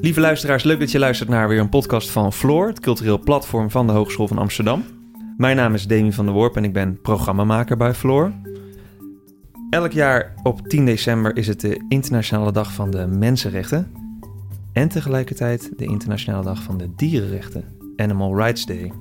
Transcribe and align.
Lieve 0.00 0.20
luisteraars, 0.20 0.62
leuk 0.62 0.78
dat 0.78 0.90
je 0.90 0.98
luistert 0.98 1.28
naar 1.28 1.48
weer 1.48 1.58
een 1.58 1.68
podcast 1.68 2.10
van 2.10 2.32
Floor, 2.32 2.66
het 2.66 2.80
cultureel 2.80 3.18
platform 3.18 3.70
van 3.70 3.86
de 3.86 3.92
Hogeschool 3.92 4.28
van 4.28 4.38
Amsterdam. 4.38 4.84
Mijn 5.36 5.56
naam 5.56 5.74
is 5.74 5.86
Demi 5.86 6.12
van 6.12 6.24
der 6.24 6.34
Worp 6.34 6.56
en 6.56 6.64
ik 6.64 6.72
ben 6.72 7.00
programmamaker 7.00 7.76
bij 7.76 7.94
Floor. 7.94 8.32
Elk 9.70 9.92
jaar 9.92 10.34
op 10.42 10.68
10 10.68 10.84
december 10.84 11.36
is 11.36 11.46
het 11.46 11.60
de 11.60 11.84
Internationale 11.88 12.52
Dag 12.52 12.72
van 12.72 12.90
de 12.90 13.06
Mensenrechten. 13.06 13.92
En 14.72 14.88
tegelijkertijd 14.88 15.78
de 15.78 15.84
Internationale 15.84 16.44
Dag 16.44 16.62
van 16.62 16.78
de 16.78 16.94
Dierenrechten, 16.96 17.64
Animal 17.96 18.36
Rights 18.36 18.66
Day. 18.66 18.92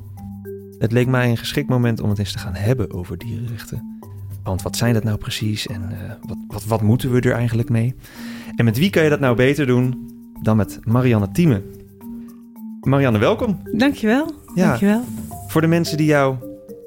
Het 0.78 0.92
leek 0.92 1.08
mij 1.08 1.30
een 1.30 1.38
geschikt 1.38 1.70
moment 1.70 2.02
om 2.02 2.10
het 2.10 2.20
eens 2.20 2.32
te 2.32 2.40
gaan 2.40 2.56
hebben 2.56 2.94
over 2.94 3.18
dierenrechten. 3.18 4.00
Want 4.44 4.62
wat 4.62 4.78
zijn 4.78 4.94
dat 4.94 5.04
nou 5.04 5.18
precies 5.18 5.68
en 5.68 5.82
uh, 5.92 5.98
wat, 6.28 6.38
wat, 6.48 6.66
wat 6.66 6.82
moeten 6.82 7.12
we 7.12 7.22
er 7.22 7.34
eigenlijk 7.34 7.70
mee? 7.70 7.96
En 8.56 8.66
met 8.66 8.78
wie 8.78 8.90
kan 8.90 9.04
je 9.04 9.10
dat 9.10 9.20
nou 9.20 9.36
beter 9.36 9.66
doen 9.66 10.18
dan 10.42 10.58
met 10.58 10.80
Marianne 10.84 11.32
Thieme? 11.32 11.62
Marianne, 12.82 13.20
welkom. 13.20 13.62
Dankjewel. 13.72 14.32
Ja, 14.56 14.68
Dankjewel. 14.68 15.04
Voor 15.48 15.62
de 15.62 15.68
mensen 15.68 15.98
die 15.98 16.06
jou 16.06 16.36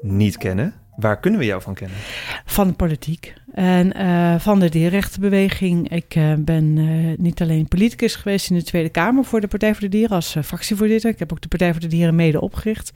niet 0.01 0.37
kennen, 0.37 0.73
waar 0.95 1.19
kunnen 1.19 1.39
we 1.39 1.45
jou 1.45 1.61
van 1.61 1.73
kennen? 1.73 1.97
Van 2.45 2.67
de 2.67 2.73
politiek 2.73 3.33
en 3.53 3.97
uh, 3.97 4.39
van 4.39 4.59
de 4.59 4.69
dierrechtenbeweging. 4.69 5.89
Ik 5.89 6.15
uh, 6.15 6.33
ben 6.39 6.77
uh, 6.77 7.17
niet 7.17 7.41
alleen 7.41 7.67
politicus 7.67 8.15
geweest 8.15 8.49
in 8.49 8.55
de 8.55 8.63
Tweede 8.63 8.89
Kamer 8.89 9.25
voor 9.25 9.41
de 9.41 9.47
Partij 9.47 9.71
voor 9.71 9.81
de 9.81 9.89
Dieren 9.89 10.15
als 10.15 10.35
fractievoorzitter. 10.43 11.09
Ik 11.09 11.19
heb 11.19 11.31
ook 11.31 11.41
de 11.41 11.47
Partij 11.47 11.71
voor 11.71 11.81
de 11.81 11.87
Dieren 11.87 12.15
mede 12.15 12.41
opgericht. 12.41 12.91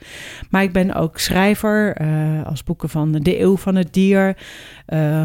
Maar 0.50 0.64
ik 0.64 0.72
ben 0.72 0.94
ook 0.94 1.20
schrijver 1.20 1.98
als 2.46 2.64
boeken 2.64 2.90
van 2.90 3.12
De 3.12 3.42
Eeuw 3.42 3.58
van 3.58 3.76
het 3.76 3.94
Dier, 3.94 4.38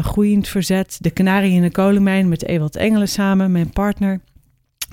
Groeiend 0.01 0.47
Verzet, 0.47 0.97
De 1.01 1.11
Kanarie 1.11 1.53
in 1.53 1.61
de 1.61 1.71
Kolenmijn 1.71 2.29
met 2.29 2.45
Ewald 2.45 2.75
Engelen 2.75 3.07
samen, 3.07 3.51
mijn 3.51 3.69
partner. 3.69 4.19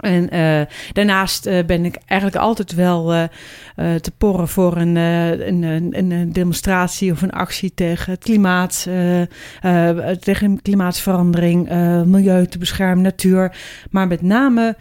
En 0.01 0.35
uh, 0.35 0.61
daarnaast 0.93 1.47
uh, 1.47 1.65
ben 1.65 1.85
ik 1.85 1.99
eigenlijk 2.07 2.41
altijd 2.41 2.75
wel 2.75 3.15
uh, 3.15 3.25
te 3.75 4.11
porren 4.19 4.49
voor 4.49 4.77
een, 4.77 4.97
een, 4.97 6.13
een, 6.13 6.33
demonstratie 6.33 7.13
of 7.13 7.23
een 7.23 7.31
actie 7.31 7.75
tegen 7.75 8.13
het 8.13 8.25
klimaat, 8.25 8.89
tegen 10.21 10.63
klimaatverandering, 10.63 11.69
milieu 12.07 12.47
te 12.47 12.59
beschermen, 12.59 13.03
natuur. 13.03 13.57
Maar 13.91 14.07
met 14.07 14.23
name, 14.23 14.77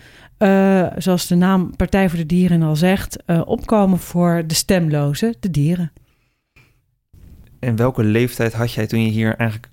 zoals 0.98 1.28
de 1.28 1.36
naam 1.36 1.76
Partij 1.76 2.10
voor 2.10 2.18
de 2.18 2.26
Dieren 2.26 2.62
al 2.62 2.76
zegt, 2.76 3.24
opkomen 3.46 4.00
voor 4.00 4.44
de 4.48 4.54
stemlozen, 4.54 5.36
de 5.40 5.52
dieren. 5.52 5.92
En 7.60 7.76
welke 7.76 8.04
leeftijd 8.04 8.54
had 8.54 8.74
jij 8.74 8.88
toen 8.88 9.04
je 9.04 9.12
hier 9.12 9.36
eigenlijk 9.36 9.68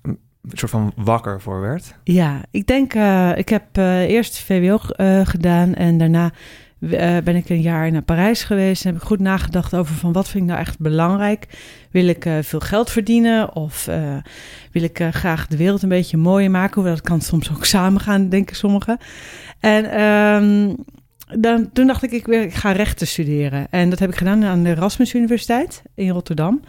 soort 0.51 0.71
van 0.71 0.91
wakker 0.95 1.41
voor 1.41 1.61
werd? 1.61 1.95
Ja, 2.03 2.41
ik 2.51 2.67
denk, 2.67 2.93
uh, 2.93 3.37
ik 3.37 3.49
heb 3.49 3.77
uh, 3.77 4.01
eerst 4.01 4.39
VWO 4.39 4.79
uh, 4.97 5.25
gedaan 5.25 5.73
en 5.73 5.97
daarna 5.97 6.31
ben 7.23 7.35
ik 7.35 7.49
een 7.49 7.61
jaar 7.61 7.91
naar 7.91 8.01
Parijs 8.01 8.43
geweest. 8.43 8.85
En 8.85 8.91
heb 8.91 9.01
ik 9.01 9.07
goed 9.07 9.19
nagedacht 9.19 9.75
over 9.75 9.95
van 9.95 10.11
wat 10.11 10.29
vind 10.29 10.43
ik 10.43 10.49
nou 10.49 10.61
echt 10.61 10.79
belangrijk. 10.79 11.47
Wil 11.91 12.07
ik 12.07 12.29
veel 12.41 12.59
geld 12.59 12.91
verdienen 12.91 13.55
of 13.55 13.85
wil 14.71 14.83
ik 14.83 15.07
graag 15.11 15.47
de 15.47 15.57
wereld 15.57 15.81
een 15.81 15.89
beetje 15.89 16.17
mooier 16.17 16.51
maken? 16.51 16.73
Hoewel 16.73 16.93
dat 16.93 17.03
kan 17.03 17.21
soms 17.21 17.51
ook 17.51 17.65
samen 17.75 18.01
gaan, 18.01 18.29
denken 18.29 18.55
sommigen. 18.55 18.97
En 19.59 20.01
um, 20.01 20.75
dan, 21.27 21.71
toen 21.73 21.87
dacht 21.87 22.03
ik, 22.03 22.11
ik, 22.11 22.27
ik 22.27 22.53
ga 22.53 22.71
rechten 22.71 23.07
studeren. 23.07 23.67
En 23.69 23.89
dat 23.89 23.99
heb 23.99 24.09
ik 24.09 24.15
gedaan 24.15 24.43
aan 24.43 24.63
de 24.63 24.69
Erasmus 24.69 25.13
Universiteit 25.13 25.81
in 25.95 26.09
Rotterdam. 26.09 26.61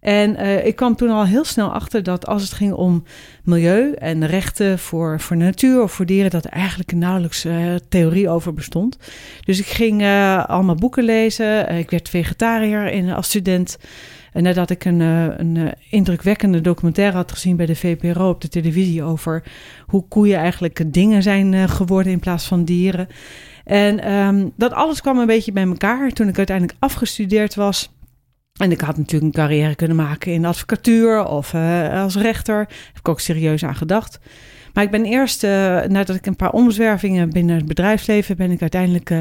En 0.00 0.40
uh, 0.40 0.66
ik 0.66 0.76
kwam 0.76 0.96
toen 0.96 1.10
al 1.10 1.24
heel 1.24 1.44
snel 1.44 1.72
achter 1.72 2.02
dat 2.02 2.26
als 2.26 2.42
het 2.42 2.52
ging 2.52 2.72
om 2.72 3.04
milieu 3.44 3.92
en 3.92 4.26
rechten 4.26 4.78
voor, 4.78 5.20
voor 5.20 5.36
natuur 5.36 5.82
of 5.82 5.92
voor 5.92 6.06
dieren, 6.06 6.30
dat 6.30 6.44
er 6.44 6.50
eigenlijk 6.50 6.92
nauwelijks 6.92 7.44
uh, 7.44 7.74
theorie 7.88 8.28
over 8.28 8.54
bestond. 8.54 8.96
Dus 9.44 9.58
ik 9.58 9.66
ging 9.66 10.02
uh, 10.02 10.44
allemaal 10.44 10.74
boeken 10.74 11.04
lezen. 11.04 11.76
ik 11.78 11.90
werd 11.90 12.08
vegetariër 12.08 12.92
in, 12.92 13.10
als 13.10 13.26
student. 13.26 13.78
En 14.32 14.42
nadat 14.42 14.70
ik 14.70 14.84
een, 14.84 15.00
een 15.00 15.74
indrukwekkende 15.90 16.60
documentaire 16.60 17.16
had 17.16 17.32
gezien 17.32 17.56
bij 17.56 17.66
de 17.66 17.76
VPRO 17.76 18.28
op 18.28 18.40
de 18.40 18.48
televisie 18.48 19.02
over 19.02 19.42
hoe 19.86 20.04
koeien 20.08 20.38
eigenlijk 20.38 20.92
dingen 20.92 21.22
zijn 21.22 21.68
geworden 21.68 22.12
in 22.12 22.20
plaats 22.20 22.46
van 22.46 22.64
dieren. 22.64 23.08
En 23.64 24.12
um, 24.12 24.52
dat 24.56 24.72
alles 24.72 25.00
kwam 25.00 25.18
een 25.18 25.26
beetje 25.26 25.52
bij 25.52 25.66
elkaar. 25.66 26.10
Toen 26.10 26.28
ik 26.28 26.36
uiteindelijk 26.36 26.78
afgestudeerd 26.78 27.54
was, 27.54 27.90
en 28.60 28.70
ik 28.70 28.80
had 28.80 28.96
natuurlijk 28.96 29.36
een 29.36 29.42
carrière 29.42 29.74
kunnen 29.74 29.96
maken 29.96 30.32
in 30.32 30.44
advocatuur 30.44 31.24
of 31.24 31.52
uh, 31.52 32.02
als 32.02 32.16
rechter. 32.16 32.54
Daar 32.54 32.76
heb 32.86 32.98
ik 32.98 33.08
ook 33.08 33.20
serieus 33.20 33.64
aan 33.64 33.74
gedacht. 33.74 34.18
Maar 34.72 34.84
ik 34.84 34.90
ben 34.90 35.04
eerst, 35.04 35.44
uh, 35.44 35.50
nadat 35.82 36.16
ik 36.16 36.26
een 36.26 36.36
paar 36.36 36.52
omzwervingen 36.52 37.30
binnen 37.30 37.56
het 37.56 37.66
bedrijfsleven, 37.66 38.36
ben 38.36 38.50
ik 38.50 38.60
uiteindelijk 38.60 39.10
uh, 39.10 39.18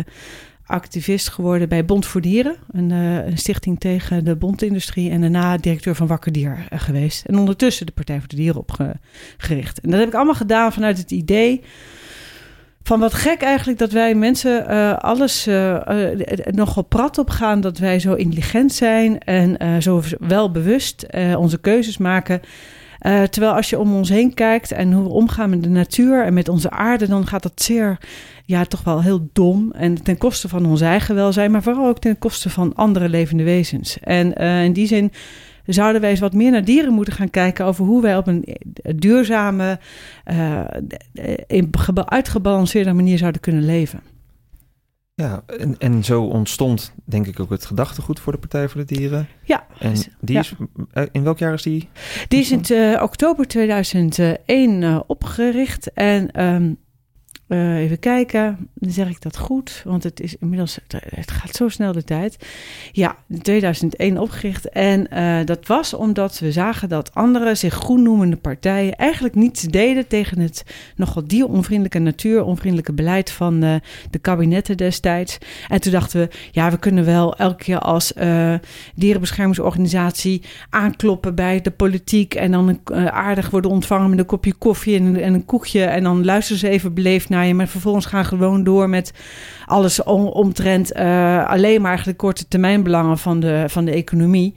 activist 0.66 1.30
geworden 1.30 1.70
bij 1.70 1.86
Bond 1.86 2.06
voor 2.06 2.22
Dieren. 2.22 2.56
Een, 2.72 2.90
een, 2.90 3.38
stichting 3.38 3.80
tegen 3.80 4.26
de 4.26 4.36
bondindustrie. 4.36 5.10
En 5.10 5.22
daarna 5.22 5.58
directeur 5.58 5.96
van 5.96 6.08
Wakker 6.08 6.32
Dier 6.32 6.68
geweest. 6.70 7.26
En 7.26 7.38
ondertussen 7.38 7.86
de 7.86 7.92
Partij 7.92 8.20
voor 8.20 8.28
de 8.28 8.36
Dieren 8.36 8.62
opgericht. 8.62 9.80
En 9.80 9.90
dat 9.90 10.00
heb 10.00 10.08
ik 10.08 10.16
allemaal 10.16 10.36
gedaan 10.36 10.74
vanuit 10.74 10.98
het 10.98 11.12
idee 11.12 11.62
van 12.90 13.00
wat 13.00 13.14
gek 13.14 13.42
eigenlijk 13.42 13.80
dat 13.80 13.92
wij 13.92 14.16
mensen 14.16 14.66
uh, 14.70 14.98
alles 14.98 15.48
uh, 15.48 15.78
nogal 16.52 16.84
prat 16.84 17.18
op 17.18 17.30
gaan. 17.30 17.62
Dat 17.62 17.78
wij 17.78 18.00
zo 18.00 18.14
intelligent 18.14 18.74
zijn 18.74 19.20
en 19.20 19.82
zo 19.82 20.02
wel 20.20 20.52
bewust 20.52 21.06
onze 21.38 21.60
keuzes 21.60 21.98
maken. 21.98 22.42
terwijl 23.30 23.54
als 23.54 23.70
je 23.70 23.80
om 23.80 23.96
ons 23.96 24.10
heen 24.10 24.34
kijkt 24.34 24.72
en 24.72 24.92
hoe 24.92 25.04
we 25.04 25.10
omgaan 25.10 25.50
met 25.50 25.64
de 25.64 25.70
natuur 25.70 26.26
en 26.26 26.34
met 26.34 26.50
onze 26.50 26.70
aarde, 26.70 27.08
dan 27.08 27.28
gaat 27.28 27.44
dat 27.44 27.62
zeer, 27.62 27.98
ja, 28.46 28.66
toch 28.66 28.84
wel 28.84 29.02
heel 29.02 29.30
dom. 29.34 29.72
En 29.72 30.04
ten 30.04 30.18
koste 30.18 30.50
van 30.50 30.66
ons 30.66 30.82
eigen 30.82 31.16
welzijn, 31.16 31.52
maar 31.52 31.64
vooral 31.64 31.88
ook 31.88 32.00
ten 32.00 32.18
koste 32.18 32.50
van 32.50 32.76
andere 32.76 33.10
levende 33.10 33.44
wezens. 33.44 34.00
En 34.00 34.34
in 34.64 34.74
die 34.74 34.88
zin 34.88 35.12
zouden 35.74 36.02
wij 36.02 36.10
eens 36.10 36.20
wat 36.20 36.34
meer 36.34 36.52
naar 36.52 36.66
dieren 36.66 36.94
moeten 36.94 37.14
gaan 37.14 37.30
kijken 37.30 37.66
over 37.66 37.86
hoe 37.86 38.02
wij 38.02 38.18
op 38.18 38.28
een 38.28 38.46
duurzame, 38.96 39.80
uh, 40.32 40.62
uitgebalanceerde 42.06 42.94
manier 42.94 43.18
zouden 43.18 43.42
kunnen 43.42 43.66
leven. 43.66 44.00
Ja, 45.20 45.44
en, 45.46 45.76
en 45.78 46.04
zo 46.04 46.24
ontstond 46.24 46.94
denk 47.04 47.28
ik 47.28 47.40
ook 47.40 47.50
het 47.50 47.66
gedachtegoed 47.66 48.20
voor 48.20 48.34
de 48.34 48.40
Partij 48.40 48.70
voor 48.70 48.86
de 48.86 48.96
Dieren. 48.96 49.28
Ja. 49.44 49.66
En 49.80 49.94
die 50.22 50.38
is, 50.38 50.54
eh, 50.92 51.04
in 51.12 51.24
welk 51.24 51.38
jaar 51.38 51.54
is 51.54 51.62
die? 51.62 51.90
Die 52.28 52.40
is 52.40 52.52
in 52.52 52.64
uh, 52.72 53.02
oktober 53.04 53.48
2001 53.48 54.82
uh, 54.82 55.00
opgericht 55.08 55.94
en 55.94 56.44
um, 56.44 56.78
uh, 57.50 57.78
even 57.78 58.00
kijken, 58.00 58.70
dan 58.74 58.92
zeg 58.92 59.10
ik 59.10 59.22
dat 59.22 59.38
goed, 59.38 59.82
want 59.86 60.04
het 60.04 60.20
is 60.20 60.36
inmiddels, 60.36 60.80
het 61.16 61.32
gaat 61.32 61.56
zo 61.56 61.70
snel 61.70 61.92
de 61.92 62.04
tijd. 62.04 62.46
Ja, 62.92 63.16
in 63.30 63.42
2001 63.42 64.18
opgericht 64.18 64.70
en 64.70 65.08
uh, 65.14 65.46
dat 65.46 65.68
was 65.68 65.94
omdat 65.94 66.40
we 66.40 66.52
zagen 66.52 66.90
dat 66.90 67.14
andere 67.14 67.56
zich 67.56 67.74
groen 67.74 68.04
noemende 68.04 68.36
partijen 68.36 68.96
eigenlijk 68.96 69.36
niets 69.36 69.62
deden 69.62 70.08
tegen 70.08 70.40
het 70.40 70.64
nogal 70.96 71.28
dieronvriendelijke, 71.28 72.00
natuuronvriendelijke 72.00 72.94
beleid 72.94 73.32
van 73.32 73.64
uh, 73.64 73.76
de 74.10 74.20
kabinetten 74.20 74.78
destijds. 74.78 75.38
En 75.68 75.82
toen 75.82 75.92
dachten 75.92 76.20
we, 76.20 76.30
ja, 76.52 76.72
we 76.72 76.78
kunnen 76.78 77.06
wel 77.06 77.36
elke 77.36 77.64
keer 77.64 77.80
als 77.80 78.14
dierenbeschermingsorganisatie 78.96 80.42
aankloppen 80.70 81.36
bij 81.36 81.62
de 81.62 81.72
politiek 81.72 82.34
en 82.34 82.52
dan 82.52 82.80
aardig 83.12 83.50
worden 83.50 83.72
ontvangen 83.72 84.10
met 84.10 84.20
een 84.20 84.26
kopje 84.26 84.54
koffie 84.54 84.98
en, 84.98 85.22
en 85.22 85.34
een 85.34 85.46
koekje 85.46 85.84
en 85.84 86.04
dan 86.04 86.26
luisteren 86.26 86.60
ze 86.60 86.70
even 86.70 86.94
beleefd 86.94 87.30
naar 87.30 87.38
maar 87.48 87.68
vervolgens 87.68 88.06
gaan 88.06 88.26
gewoon 88.26 88.64
door 88.64 88.90
met 88.90 89.14
alles 89.66 90.04
om, 90.04 90.26
omtrent 90.26 90.96
uh, 90.96 91.48
alleen 91.48 91.80
maar 91.82 91.90
eigenlijk 91.90 92.18
korte 92.18 92.48
termijn 92.48 92.84
belangen 92.84 93.18
van 93.18 93.40
de, 93.40 93.64
van 93.68 93.86
de 93.86 93.92
economie. 93.92 94.56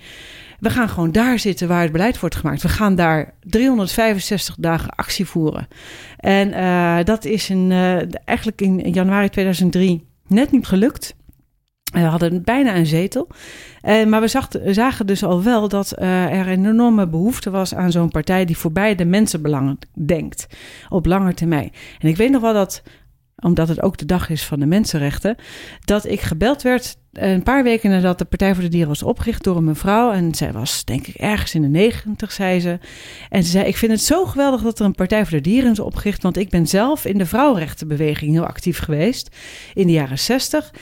We 0.59 0.71
gaan 0.71 0.89
gewoon 0.89 1.13
daar 1.13 1.39
zitten 1.39 1.69
waar 1.69 1.83
het 1.83 1.93
beleid 1.93 2.21
wordt 2.21 2.37
gemaakt. 2.37 2.63
We 2.63 2.69
gaan 2.69 2.95
daar 2.95 3.35
365 3.41 4.55
dagen 4.59 4.91
actie 4.91 5.27
voeren. 5.27 5.69
En 6.17 6.49
uh, 6.49 7.05
dat 7.05 7.25
is 7.25 7.51
in, 7.51 7.71
uh, 7.71 7.97
eigenlijk 8.25 8.61
in 8.61 8.79
januari 8.79 9.29
2003 9.29 10.07
net 10.27 10.51
niet 10.51 10.67
gelukt. 10.67 11.15
We 11.93 12.01
hadden 12.01 12.43
bijna 12.43 12.77
een 12.77 12.87
zetel. 12.87 13.29
Uh, 13.83 14.05
maar 14.05 14.21
we 14.21 14.73
zagen, 14.73 15.07
dus 15.07 15.25
al 15.25 15.43
wel 15.43 15.69
dat 15.69 15.95
uh, 15.99 16.39
er 16.39 16.49
een 16.49 16.67
enorme 16.67 17.09
behoefte 17.09 17.51
was 17.51 17.75
aan 17.75 17.93
zo'n 17.93 18.11
partij 18.11 18.45
die 18.45 18.57
voorbij 18.57 18.95
de 18.95 19.05
mensenbelangen 19.05 19.79
denkt. 20.07 20.47
Op 20.89 21.07
lange 21.07 21.35
termijn. 21.35 21.73
En 21.99 22.09
ik 22.09 22.17
weet 22.17 22.31
nog 22.31 22.43
wel 22.43 22.53
dat, 22.53 22.83
omdat 23.37 23.69
het 23.69 23.83
ook 23.83 23.97
de 23.97 24.07
dag 24.07 24.31
is 24.31 24.45
van 24.45 24.61
de 24.61 24.67
mensenrechten, 24.67 25.37
dat 25.85 26.05
ik 26.05 26.21
gebeld 26.21 26.63
werd 26.63 26.97
een 27.13 27.43
paar 27.43 27.63
weken 27.63 27.91
nadat 27.91 28.19
de 28.19 28.25
Partij 28.25 28.55
voor 28.55 28.63
de 28.63 28.69
Dieren 28.69 28.89
was 28.89 29.03
opgericht 29.03 29.45
door 29.45 29.57
een 29.57 29.65
mevrouw. 29.65 30.13
En 30.13 30.35
zij 30.35 30.53
was, 30.53 30.85
denk 30.85 31.07
ik, 31.07 31.15
ergens 31.15 31.55
in 31.55 31.63
de 31.63 31.69
negentig, 31.69 32.33
zei 32.33 32.61
ze. 32.61 32.79
En 33.31 33.43
ze 33.45 33.51
zei: 33.51 33.67
Ik 33.67 33.77
vind 33.77 33.93
het 33.93 34.01
zo 34.01 34.25
geweldig 34.25 34.63
dat 34.63 34.79
er 34.79 34.85
een 34.85 34.95
Partij 34.95 35.27
voor 35.27 35.37
de 35.37 35.43
Dieren 35.43 35.71
is 35.71 35.81
opgericht. 35.81 36.23
Want 36.23 36.37
ik 36.37 36.51
ben 36.51 36.67
zelf 36.67 37.05
in 37.05 37.19
de 37.19 37.27
vrouwenrechtenbeweging 37.27 38.33
heel 38.33 38.47
actief 38.47 38.79
geweest 38.79 39.37
in 39.75 39.87
de 39.87 39.93
jaren 39.93 40.19
zestig. 40.19 40.73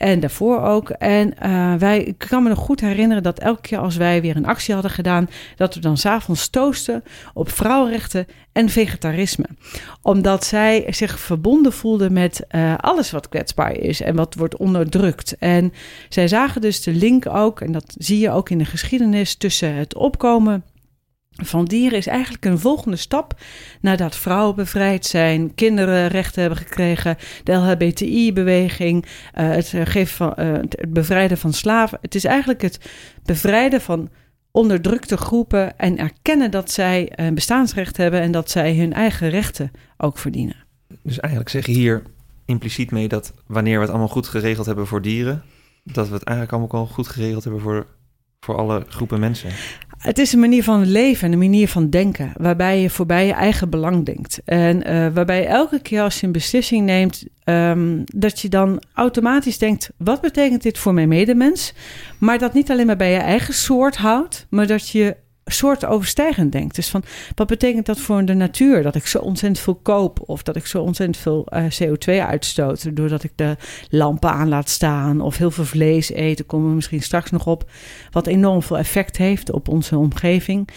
En 0.00 0.20
daarvoor 0.20 0.62
ook. 0.62 0.90
En 0.90 1.34
uh, 1.42 1.74
wij, 1.74 2.02
ik 2.02 2.18
kan 2.18 2.42
me 2.42 2.48
nog 2.48 2.58
goed 2.58 2.80
herinneren 2.80 3.22
dat 3.22 3.38
elke 3.38 3.60
keer 3.60 3.78
als 3.78 3.96
wij 3.96 4.20
weer 4.20 4.36
een 4.36 4.46
actie 4.46 4.74
hadden 4.74 4.90
gedaan, 4.90 5.28
dat 5.56 5.74
we 5.74 5.80
dan 5.80 5.96
s'avonds 5.96 6.48
toosten 6.48 7.02
op 7.34 7.50
vrouwenrechten 7.50 8.26
en 8.52 8.68
vegetarisme. 8.68 9.44
Omdat 10.02 10.44
zij 10.44 10.86
zich 10.88 11.18
verbonden 11.18 11.72
voelden 11.72 12.12
met 12.12 12.44
uh, 12.50 12.74
alles 12.76 13.10
wat 13.10 13.28
kwetsbaar 13.28 13.76
is 13.76 14.00
en 14.00 14.16
wat 14.16 14.34
wordt 14.34 14.56
onderdrukt. 14.56 15.36
En 15.38 15.72
zij 16.08 16.28
zagen 16.28 16.60
dus 16.60 16.82
de 16.82 16.92
link 16.92 17.26
ook, 17.28 17.60
en 17.60 17.72
dat 17.72 17.94
zie 17.98 18.18
je 18.18 18.30
ook 18.30 18.50
in 18.50 18.58
de 18.58 18.64
geschiedenis, 18.64 19.34
tussen 19.34 19.74
het 19.74 19.94
opkomen 19.94 20.64
van 21.46 21.64
dieren 21.64 21.98
is 21.98 22.06
eigenlijk 22.06 22.44
een 22.44 22.58
volgende 22.58 22.96
stap 22.96 23.40
nadat 23.80 24.16
vrouwen 24.16 24.54
bevrijd 24.54 25.06
zijn, 25.06 25.54
kinderen 25.54 26.08
rechten 26.08 26.40
hebben 26.40 26.58
gekregen, 26.58 27.16
de 27.44 27.52
LHBTI-beweging, 27.52 29.04
uh, 29.04 29.10
het, 29.50 29.72
uh, 29.72 30.20
het 30.40 30.86
bevrijden 30.88 31.38
van 31.38 31.52
slaven. 31.52 31.98
Het 32.02 32.14
is 32.14 32.24
eigenlijk 32.24 32.62
het 32.62 32.90
bevrijden 33.22 33.80
van 33.80 34.08
onderdrukte 34.50 35.16
groepen 35.16 35.78
en 35.78 35.98
erkennen 35.98 36.50
dat 36.50 36.70
zij 36.70 37.12
een 37.14 37.34
bestaansrecht 37.34 37.96
hebben 37.96 38.20
en 38.20 38.32
dat 38.32 38.50
zij 38.50 38.76
hun 38.76 38.92
eigen 38.92 39.30
rechten 39.30 39.70
ook 39.96 40.18
verdienen. 40.18 40.56
Dus 41.02 41.20
eigenlijk 41.20 41.50
zeg 41.50 41.66
je 41.66 41.72
hier 41.72 42.02
impliciet 42.44 42.90
mee 42.90 43.08
dat 43.08 43.34
wanneer 43.46 43.74
we 43.74 43.80
het 43.80 43.90
allemaal 43.90 44.08
goed 44.08 44.28
geregeld 44.28 44.66
hebben 44.66 44.86
voor 44.86 45.02
dieren, 45.02 45.42
dat 45.84 46.08
we 46.08 46.14
het 46.14 46.22
eigenlijk 46.24 46.56
allemaal 46.56 46.80
al 46.80 46.94
goed 46.94 47.08
geregeld 47.08 47.44
hebben 47.44 47.62
voor, 47.62 47.86
voor 48.40 48.56
alle 48.56 48.84
groepen 48.88 49.20
mensen. 49.20 49.50
Het 49.98 50.18
is 50.18 50.32
een 50.32 50.40
manier 50.40 50.64
van 50.64 50.90
leven 50.90 51.26
en 51.26 51.32
een 51.32 51.38
manier 51.38 51.68
van 51.68 51.90
denken, 51.90 52.32
waarbij 52.36 52.80
je 52.80 52.90
voorbij 52.90 53.26
je 53.26 53.32
eigen 53.32 53.70
belang 53.70 54.04
denkt. 54.04 54.40
En 54.44 54.90
uh, 54.90 55.06
waarbij 55.14 55.46
elke 55.46 55.80
keer 55.80 56.02
als 56.02 56.20
je 56.20 56.26
een 56.26 56.32
beslissing 56.32 56.86
neemt, 56.86 57.24
um, 57.44 58.02
dat 58.06 58.40
je 58.40 58.48
dan 58.48 58.82
automatisch 58.94 59.58
denkt: 59.58 59.90
wat 59.96 60.20
betekent 60.20 60.62
dit 60.62 60.78
voor 60.78 60.94
mijn 60.94 61.08
medemens? 61.08 61.74
Maar 62.18 62.38
dat 62.38 62.54
niet 62.54 62.70
alleen 62.70 62.86
maar 62.86 62.96
bij 62.96 63.12
je 63.12 63.18
eigen 63.18 63.54
soort 63.54 63.96
houdt, 63.96 64.46
maar 64.50 64.66
dat 64.66 64.88
je 64.88 65.16
soort 65.52 65.84
overstijgend 65.84 66.52
denkt. 66.52 66.74
Dus 66.74 66.88
van, 66.88 67.02
wat 67.34 67.46
betekent 67.46 67.86
dat 67.86 68.00
voor 68.00 68.24
de 68.24 68.34
natuur? 68.34 68.82
Dat 68.82 68.94
ik 68.94 69.06
zo 69.06 69.18
ontzettend 69.18 69.64
veel 69.64 69.78
koop 69.82 70.20
of 70.26 70.42
dat 70.42 70.56
ik 70.56 70.66
zo 70.66 70.82
ontzettend 70.82 71.18
veel 71.18 71.46
uh, 71.52 71.64
CO2 71.64 72.26
uitstoot... 72.28 72.96
doordat 72.96 73.22
ik 73.22 73.32
de 73.34 73.56
lampen 73.90 74.30
aan 74.30 74.48
laat 74.48 74.68
staan 74.68 75.20
of 75.20 75.36
heel 75.36 75.50
veel 75.50 75.64
vlees 75.64 76.10
eten... 76.10 76.46
komen 76.46 76.68
we 76.68 76.74
misschien 76.74 77.02
straks 77.02 77.30
nog 77.30 77.46
op, 77.46 77.70
wat 78.10 78.26
enorm 78.26 78.62
veel 78.62 78.78
effect 78.78 79.16
heeft 79.16 79.52
op 79.52 79.68
onze 79.68 79.98
omgeving. 79.98 80.68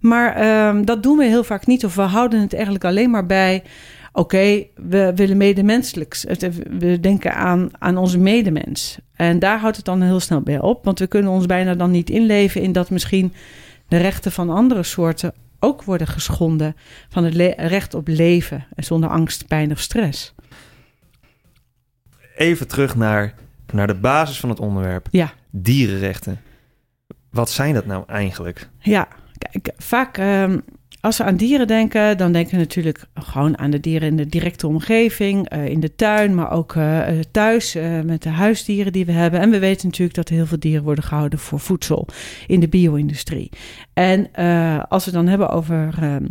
Maar 0.00 0.42
uh, 0.42 0.84
dat 0.84 1.02
doen 1.02 1.16
we 1.16 1.24
heel 1.24 1.44
vaak 1.44 1.66
niet 1.66 1.84
of 1.84 1.94
we 1.94 2.02
houden 2.02 2.40
het 2.40 2.54
eigenlijk 2.54 2.84
alleen 2.84 3.10
maar 3.10 3.26
bij... 3.26 3.62
Oké, 4.12 4.64
we 4.74 5.12
willen 5.14 5.36
medemenselijk. 5.36 6.24
We 6.78 7.00
denken 7.00 7.34
aan, 7.34 7.68
aan 7.78 7.96
onze 7.96 8.18
medemens. 8.18 8.98
En 9.14 9.38
daar 9.38 9.58
houdt 9.58 9.76
het 9.76 9.84
dan 9.84 10.02
heel 10.02 10.20
snel 10.20 10.40
bij 10.40 10.60
op. 10.60 10.84
Want 10.84 10.98
we 10.98 11.06
kunnen 11.06 11.30
ons 11.30 11.46
bijna 11.46 11.74
dan 11.74 11.90
niet 11.90 12.10
inleven 12.10 12.62
in 12.62 12.72
dat 12.72 12.90
misschien 12.90 13.32
de 13.90 13.96
rechten 13.96 14.32
van 14.32 14.50
andere 14.50 14.82
soorten 14.82 15.34
ook 15.58 15.82
worden 15.82 16.06
geschonden. 16.06 16.76
Van 17.08 17.24
het 17.24 17.34
recht 17.56 17.94
op 17.94 18.08
leven 18.08 18.66
en 18.74 18.84
zonder 18.84 19.10
angst, 19.10 19.46
pijn 19.46 19.70
of 19.70 19.78
stress. 19.78 20.34
Even 22.36 22.68
terug 22.68 22.96
naar, 22.96 23.34
naar 23.72 23.86
de 23.86 23.94
basis 23.94 24.40
van 24.40 24.48
het 24.48 24.60
onderwerp. 24.60 25.08
Ja. 25.10 25.32
Dierenrechten. 25.50 26.40
Wat 27.30 27.50
zijn 27.50 27.74
dat 27.74 27.86
nou 27.86 28.04
eigenlijk? 28.06 28.68
Ja, 28.78 29.08
kijk, 29.38 29.72
vaak 29.76 30.18
um, 30.18 30.64
als 31.00 31.18
we 31.18 31.24
aan 31.24 31.36
dieren 31.36 31.66
denken, 31.66 32.16
dan 32.16 32.32
denken 32.32 32.52
we 32.52 32.58
natuurlijk 32.58 33.06
gewoon 33.14 33.58
aan 33.58 33.70
de 33.70 33.80
dieren 33.80 34.08
in 34.08 34.16
de 34.16 34.26
directe 34.26 34.66
omgeving, 34.66 35.52
uh, 35.52 35.66
in 35.66 35.80
de 35.80 35.94
tuin, 35.94 36.34
maar 36.34 36.50
ook 36.50 36.74
uh, 36.74 37.08
thuis 37.30 37.76
uh, 37.76 38.00
met 38.00 38.22
de 38.22 38.28
huisdieren 38.28 38.92
die 38.92 39.06
we 39.06 39.12
hebben. 39.12 39.40
En 39.40 39.50
we 39.50 39.58
weten 39.58 39.86
natuurlijk 39.86 40.16
dat 40.16 40.28
heel 40.28 40.46
veel 40.46 40.58
dieren 40.58 40.84
worden 40.84 41.04
gehouden 41.04 41.38
voor 41.38 41.60
voedsel 41.60 42.06
in 42.46 42.60
de 42.60 42.68
bio-industrie. 42.68 43.50
En 43.92 44.32
als 44.88 45.04
we 45.04 45.10
dan 45.10 45.26
hebben 45.26 45.48
over, 45.48 45.94
ehm, 46.00 46.24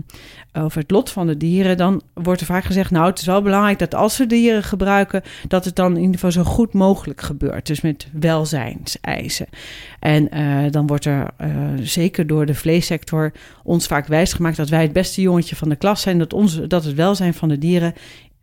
over 0.54 0.82
het 0.82 0.92
lot 0.92 1.10
van 1.10 1.28
de 1.28 1.38
dieren, 1.38 1.78
dan 1.78 2.02
wordt 2.14 2.40
er 2.42 2.48
vaak 2.48 2.64
gezegd: 2.64 2.92
Nou, 2.92 3.06
het 3.10 3.20
is 3.20 3.26
wel 3.26 3.42
belangrijk 3.42 3.80
dat 3.80 3.96
als 3.96 4.18
we 4.18 4.26
dieren 4.26 4.64
gebruiken, 4.64 5.22
dat 5.48 5.66
het 5.66 5.76
dan 5.76 5.92
in 5.92 5.98
ieder 5.98 6.14
geval 6.14 6.32
zo 6.32 6.44
goed 6.44 6.74
mogelijk 6.74 7.22
gebeurt. 7.22 7.68
Dus 7.68 7.82
met 7.82 8.08
welzijnseisen. 8.12 9.48
En 10.00 10.30
dan 10.72 10.88
wordt 10.88 11.06
er 11.06 11.34
zeker 11.82 12.28
door 12.28 12.46
de 12.46 12.56
vleessector 12.56 13.32
ons 13.64 13.88
vaak 13.88 14.08
wijsgemaakt 14.08 14.58
dat 14.58 14.70
wij 14.70 14.82
het 14.82 14.94
beste 14.94 15.22
jongetje 15.22 15.56
van 15.56 15.70
de 15.70 15.76
klas 15.76 16.02
zijn, 16.02 16.18
dat, 16.18 16.34
onze, 16.34 16.68
dat 16.68 16.84
het 16.84 16.96
welzijn 16.96 17.34
van 17.34 17.50
de 17.50 17.58
dieren 17.58 17.94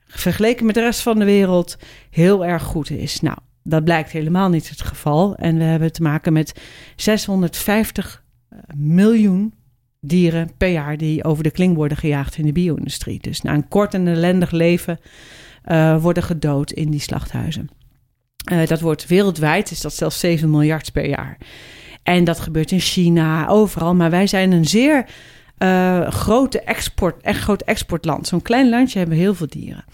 vergeleken 0.06 0.66
met 0.66 0.74
de 0.74 0.80
rest 0.80 1.00
van 1.00 1.18
de 1.18 1.24
wereld 1.24 1.78
heel 2.10 2.44
erg 2.44 2.62
goed 2.62 2.90
is. 2.90 3.20
Nou, 3.20 3.36
dat 3.62 3.84
blijkt 3.84 4.10
helemaal 4.10 4.48
niet 4.48 4.68
het 4.68 4.82
geval. 4.82 5.36
En 5.36 5.58
we 5.58 5.64
hebben 5.64 5.92
te 5.92 6.02
maken 6.02 6.32
met 6.32 6.60
650 6.96 8.24
eh, 8.48 8.58
miljoen 8.76 9.54
dieren 10.00 10.50
per 10.56 10.68
jaar 10.68 10.96
die 10.96 11.24
over 11.24 11.42
de 11.42 11.50
kling 11.50 11.74
worden 11.74 11.96
gejaagd 11.96 12.38
in 12.38 12.46
de 12.46 12.52
bio-industrie. 12.52 13.18
Dus 13.20 13.40
na 13.40 13.54
een 13.54 13.68
kort 13.68 13.94
en 13.94 14.08
ellendig 14.08 14.50
leven 14.50 14.98
worden 16.00 16.22
gedood 16.22 16.70
in 16.70 16.90
die 16.90 17.00
slachthuizen. 17.00 17.68
Uh, 18.52 18.66
dat 18.66 18.80
wordt 18.80 19.06
wereldwijd, 19.06 19.70
is 19.70 19.80
dat 19.80 19.94
zelfs 19.94 20.20
7 20.20 20.50
miljard 20.50 20.92
per 20.92 21.08
jaar. 21.08 21.36
En 22.02 22.24
dat 22.24 22.40
gebeurt 22.40 22.70
in 22.70 22.80
China, 22.80 23.48
overal. 23.48 23.94
Maar 23.94 24.10
wij 24.10 24.26
zijn 24.26 24.52
een 24.52 24.64
zeer 24.64 25.06
uh, 25.58 26.10
grote 26.10 26.60
export, 26.60 27.22
echt 27.22 27.40
groot 27.40 27.62
exportland. 27.62 28.26
Zo'n 28.26 28.42
klein 28.42 28.68
landje 28.68 28.98
hebben 28.98 29.16
heel 29.16 29.34
veel 29.34 29.46
dieren. 29.50 29.84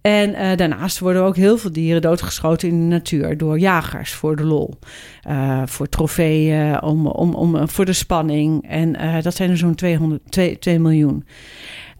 En 0.00 0.30
uh, 0.30 0.56
daarnaast 0.56 0.98
worden 0.98 1.22
ook 1.22 1.36
heel 1.36 1.58
veel 1.58 1.72
dieren 1.72 2.02
doodgeschoten 2.02 2.68
in 2.68 2.80
de 2.80 2.94
natuur 2.94 3.38
door 3.38 3.58
jagers 3.58 4.12
voor 4.12 4.36
de 4.36 4.44
lol. 4.44 4.78
Voor 5.64 5.88
trofeeën, 5.88 6.82
om, 6.82 7.06
om, 7.06 7.34
om, 7.34 7.68
voor 7.68 7.84
de 7.84 7.92
spanning. 7.92 8.68
En 8.68 9.22
dat 9.22 9.34
zijn 9.34 9.50
er 9.50 9.56
zo'n 9.56 9.74
200, 9.74 10.22
2, 10.28 10.58
2 10.58 10.78
miljoen. 10.78 11.24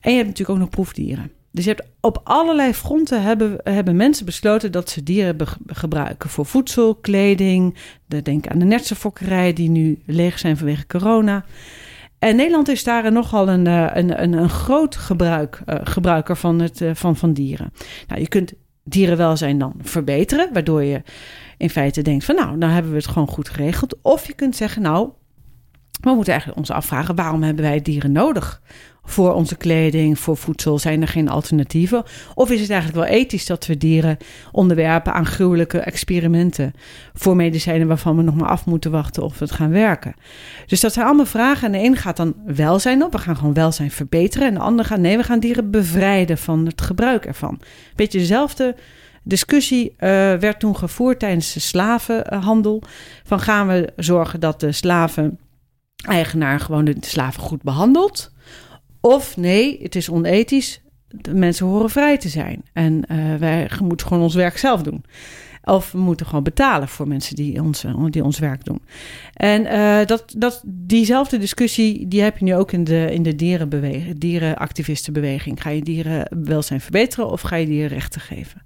En 0.00 0.10
je 0.10 0.16
hebt 0.16 0.28
natuurlijk 0.28 0.58
ook 0.58 0.64
nog 0.64 0.74
proefdieren. 0.74 1.30
Dus 1.56 1.64
je 1.64 1.70
hebt 1.70 1.88
op 2.00 2.20
allerlei 2.24 2.74
fronten 2.74 3.22
hebben, 3.22 3.60
hebben 3.62 3.96
mensen 3.96 4.24
besloten 4.24 4.72
dat 4.72 4.90
ze 4.90 5.02
dieren 5.02 5.36
gebruiken 5.66 6.30
voor 6.30 6.46
voedsel, 6.46 6.94
kleding. 6.94 7.76
Denk 8.22 8.46
aan 8.46 8.58
de 8.58 8.64
netse 8.64 8.94
fokkerij 8.94 9.52
die 9.52 9.68
nu 9.68 10.02
leeg 10.06 10.38
zijn 10.38 10.56
vanwege 10.56 10.86
corona. 10.86 11.44
En 12.18 12.36
Nederland 12.36 12.68
is 12.68 12.84
daar 12.84 13.12
nogal 13.12 13.48
een, 13.48 13.66
eh, 13.66 13.86
een, 13.92 14.38
een, 14.38 14.48
groot 14.48 14.96
gebruik, 14.96 15.62
uh, 15.66 15.74
gebruiker 15.82 16.36
van, 16.36 16.60
het, 16.60 16.80
uh, 16.80 16.90
van, 16.94 17.16
van 17.16 17.32
dieren. 17.32 17.72
Nou, 18.06 18.20
je 18.20 18.28
kunt 18.28 18.52
dierenwelzijn 18.84 19.58
dan 19.58 19.74
verbeteren, 19.82 20.52
waardoor 20.52 20.82
je 20.82 21.02
in 21.56 21.70
feite 21.70 22.02
denkt 22.02 22.24
van 22.24 22.34
nou, 22.34 22.58
dan 22.58 22.70
hebben 22.70 22.90
we 22.90 22.96
het 22.96 23.06
gewoon 23.06 23.28
goed 23.28 23.48
geregeld. 23.48 23.98
Of 24.02 24.26
je 24.26 24.34
kunt 24.34 24.56
zeggen 24.56 24.82
nou, 24.82 25.10
we 26.00 26.10
moeten 26.10 26.32
eigenlijk 26.32 26.60
ons 26.60 26.70
afvragen 26.70 27.14
waarom 27.14 27.42
hebben 27.42 27.64
wij 27.64 27.82
dieren 27.82 28.12
nodig? 28.12 28.62
Voor 29.06 29.32
onze 29.32 29.56
kleding, 29.56 30.18
voor 30.18 30.36
voedsel? 30.36 30.78
Zijn 30.78 31.02
er 31.02 31.08
geen 31.08 31.28
alternatieven? 31.28 32.02
Of 32.34 32.50
is 32.50 32.60
het 32.60 32.70
eigenlijk 32.70 33.08
wel 33.08 33.18
ethisch 33.18 33.46
dat 33.46 33.66
we 33.66 33.76
dieren 33.76 34.16
onderwerpen 34.52 35.12
aan 35.12 35.26
gruwelijke 35.26 35.78
experimenten 35.78 36.72
voor 37.14 37.36
medicijnen 37.36 37.86
waarvan 37.86 38.16
we 38.16 38.22
nog 38.22 38.34
maar 38.34 38.48
af 38.48 38.66
moeten 38.66 38.90
wachten 38.90 39.22
of 39.22 39.38
het 39.38 39.52
gaan 39.52 39.70
werken? 39.70 40.14
Dus 40.66 40.80
dat 40.80 40.92
zijn 40.92 41.06
allemaal 41.06 41.26
vragen. 41.26 41.66
En 41.66 41.72
de 41.80 41.88
een 41.88 41.96
gaat 41.96 42.16
dan 42.16 42.34
welzijn 42.46 43.04
op, 43.04 43.12
we 43.12 43.18
gaan 43.18 43.36
gewoon 43.36 43.54
welzijn 43.54 43.90
verbeteren. 43.90 44.48
En 44.48 44.54
de 44.54 44.60
ander 44.60 44.84
gaat 44.84 44.98
nee, 44.98 45.16
we 45.16 45.22
gaan 45.22 45.40
dieren 45.40 45.70
bevrijden 45.70 46.38
van 46.38 46.66
het 46.66 46.80
gebruik 46.80 47.24
ervan. 47.24 47.60
Beetje 47.94 48.18
dezelfde 48.18 48.76
discussie 49.22 49.90
uh, 49.90 49.96
werd 50.34 50.60
toen 50.60 50.76
gevoerd 50.76 51.18
tijdens 51.18 51.52
de 51.52 51.60
slavenhandel. 51.60 52.82
Van 53.24 53.40
gaan 53.40 53.66
we 53.66 53.92
zorgen 53.96 54.40
dat 54.40 54.60
de 54.60 54.72
slaven-eigenaar 54.72 56.60
gewoon 56.60 56.84
de 56.84 56.96
slaven 57.00 57.42
goed 57.42 57.62
behandelt? 57.62 58.34
Of 59.00 59.36
nee, 59.36 59.78
het 59.82 59.94
is 59.94 60.08
onethisch. 60.08 60.80
De 61.08 61.34
mensen 61.34 61.66
horen 61.66 61.90
vrij 61.90 62.18
te 62.18 62.28
zijn. 62.28 62.62
En 62.72 63.02
uh, 63.10 63.34
wij 63.34 63.70
moeten 63.82 64.06
gewoon 64.06 64.22
ons 64.22 64.34
werk 64.34 64.58
zelf 64.58 64.82
doen. 64.82 65.04
Of 65.64 65.92
we 65.92 65.98
moeten 65.98 66.26
gewoon 66.26 66.42
betalen 66.42 66.88
voor 66.88 67.08
mensen 67.08 67.36
die 67.36 67.62
ons, 67.62 67.84
die 68.10 68.24
ons 68.24 68.38
werk 68.38 68.64
doen. 68.64 68.82
En 69.34 69.64
uh, 69.64 70.04
dat, 70.04 70.34
dat, 70.36 70.62
diezelfde 70.64 71.38
discussie 71.38 72.08
die 72.08 72.22
heb 72.22 72.38
je 72.38 72.44
nu 72.44 72.54
ook 72.54 72.72
in 72.72 72.84
de, 72.84 73.08
in 73.12 73.22
de 73.22 73.34
dierenbeweging, 73.34 74.18
dierenactivistenbeweging. 74.18 75.62
Ga 75.62 75.70
je 75.70 75.82
dierenwelzijn 75.82 76.80
verbeteren 76.80 77.30
of 77.30 77.40
ga 77.40 77.56
je 77.56 77.66
dieren 77.66 77.88
rechten 77.88 78.20
geven? 78.20 78.62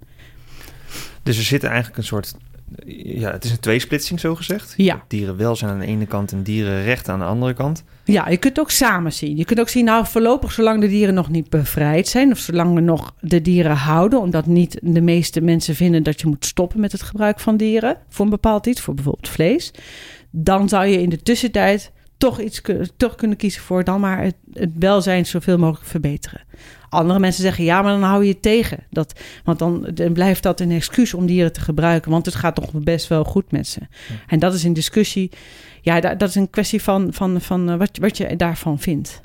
Dus 1.23 1.37
er 1.37 1.43
zit 1.43 1.63
eigenlijk 1.63 1.97
een 1.97 2.03
soort 2.03 2.33
ja, 2.95 3.31
het 3.31 3.43
is 3.43 3.51
een 3.51 3.59
tweesplitsing 3.59 4.19
zo 4.19 4.35
gezegd. 4.35 4.73
Ja. 4.77 5.03
Dierenwelzijn 5.07 5.71
aan 5.71 5.79
de 5.79 5.85
ene 5.85 6.05
kant 6.05 6.31
en 6.31 6.43
dierenrechten 6.43 7.13
aan 7.13 7.19
de 7.19 7.25
andere 7.25 7.53
kant. 7.53 7.83
Ja, 8.03 8.29
je 8.29 8.37
kunt 8.37 8.59
ook 8.59 8.71
samen 8.71 9.13
zien. 9.13 9.37
Je 9.37 9.45
kunt 9.45 9.59
ook 9.59 9.69
zien, 9.69 9.85
nou 9.85 10.05
voorlopig 10.05 10.51
zolang 10.51 10.81
de 10.81 10.87
dieren 10.87 11.13
nog 11.13 11.29
niet 11.29 11.49
bevrijd 11.49 12.07
zijn... 12.07 12.31
of 12.31 12.37
zolang 12.37 12.73
we 12.73 12.81
nog 12.81 13.13
de 13.19 13.41
dieren 13.41 13.75
houden... 13.75 14.19
omdat 14.19 14.45
niet 14.45 14.79
de 14.81 15.01
meeste 15.01 15.41
mensen 15.41 15.75
vinden 15.75 16.03
dat 16.03 16.21
je 16.21 16.27
moet 16.27 16.45
stoppen 16.45 16.79
met 16.79 16.91
het 16.91 17.01
gebruik 17.01 17.39
van 17.39 17.57
dieren... 17.57 17.97
voor 18.09 18.25
een 18.25 18.31
bepaald 18.31 18.65
iets, 18.65 18.81
voor 18.81 18.93
bijvoorbeeld 18.93 19.29
vlees... 19.29 19.71
dan 20.31 20.69
zou 20.69 20.85
je 20.85 21.01
in 21.01 21.09
de 21.09 21.21
tussentijd 21.21 21.91
toch, 22.21 22.39
iets, 22.39 22.61
toch 22.97 23.15
kunnen 23.15 23.37
kiezen 23.37 23.61
voor 23.61 23.83
dan 23.83 23.99
maar 23.99 24.23
het, 24.23 24.35
het 24.53 24.69
welzijn 24.79 25.25
zoveel 25.25 25.57
mogelijk 25.57 25.89
verbeteren. 25.89 26.41
Andere 26.89 27.19
mensen 27.19 27.43
zeggen 27.43 27.63
ja, 27.63 27.81
maar 27.81 27.91
dan 27.91 28.03
hou 28.03 28.23
je 28.23 28.31
het 28.31 28.41
tegen. 28.41 28.77
Dat, 28.89 29.19
want 29.43 29.59
dan, 29.59 29.87
dan 29.93 30.13
blijft 30.13 30.43
dat 30.43 30.59
een 30.59 30.71
excuus 30.71 31.13
om 31.13 31.25
dieren 31.25 31.53
te 31.53 31.61
gebruiken. 31.61 32.11
Want 32.11 32.25
het 32.25 32.35
gaat 32.35 32.55
toch 32.55 32.71
best 32.73 33.07
wel 33.07 33.23
goed 33.23 33.51
met 33.51 33.67
ze. 33.67 33.79
En 34.27 34.39
dat 34.39 34.53
is 34.53 34.63
een 34.63 34.73
discussie. 34.73 35.31
Ja, 35.81 35.99
dat, 35.99 36.19
dat 36.19 36.29
is 36.29 36.35
een 36.35 36.49
kwestie 36.49 36.81
van, 36.81 37.13
van, 37.13 37.41
van 37.41 37.69
uh, 37.69 37.75
wat, 37.75 37.97
wat 37.97 38.17
je 38.17 38.35
daarvan 38.35 38.79
vindt. 38.79 39.19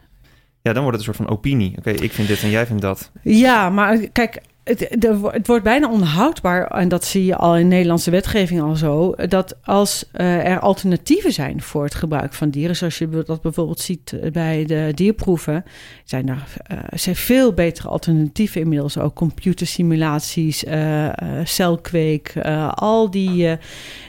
Ja, 0.62 0.72
dan 0.72 0.82
wordt 0.82 0.98
het 0.98 1.06
een 1.06 1.14
soort 1.14 1.28
van 1.28 1.36
opinie. 1.36 1.74
Oké, 1.78 1.90
ik 1.90 2.12
vind 2.12 2.28
dit 2.28 2.42
en 2.42 2.50
jij 2.50 2.66
vindt 2.66 2.82
dat. 2.82 3.10
Ja, 3.22 3.70
maar 3.70 3.98
kijk, 3.98 4.40
het, 4.66 4.86
het, 5.32 5.46
wordt 5.46 5.64
bijna 5.64 5.90
onhoudbaar, 5.90 6.66
en 6.66 6.88
dat 6.88 7.04
zie 7.04 7.24
je 7.24 7.36
al 7.36 7.56
in 7.56 7.68
Nederlandse 7.68 8.10
wetgeving 8.10 8.60
al 8.60 8.76
zo, 8.76 9.14
dat 9.28 9.56
als 9.64 10.04
uh, 10.14 10.46
er 10.46 10.60
alternatieven 10.60 11.32
zijn 11.32 11.62
voor 11.62 11.84
het 11.84 11.94
gebruik 11.94 12.34
van 12.34 12.50
dieren, 12.50 12.76
zoals 12.76 12.98
je 12.98 13.22
dat 13.26 13.42
bijvoorbeeld 13.42 13.80
ziet 13.80 14.14
bij 14.32 14.64
de 14.64 14.90
dierproeven, 14.94 15.64
zijn 16.04 16.28
er 16.28 16.44
uh, 16.72 16.78
zijn 16.90 17.16
veel 17.16 17.52
betere 17.52 17.88
alternatieven 17.88 18.60
inmiddels 18.60 18.98
ook. 18.98 19.14
Computersimulaties, 19.14 20.64
uh, 20.64 21.08
celkweek, 21.44 22.34
al 22.74 23.10
die, 23.10 23.56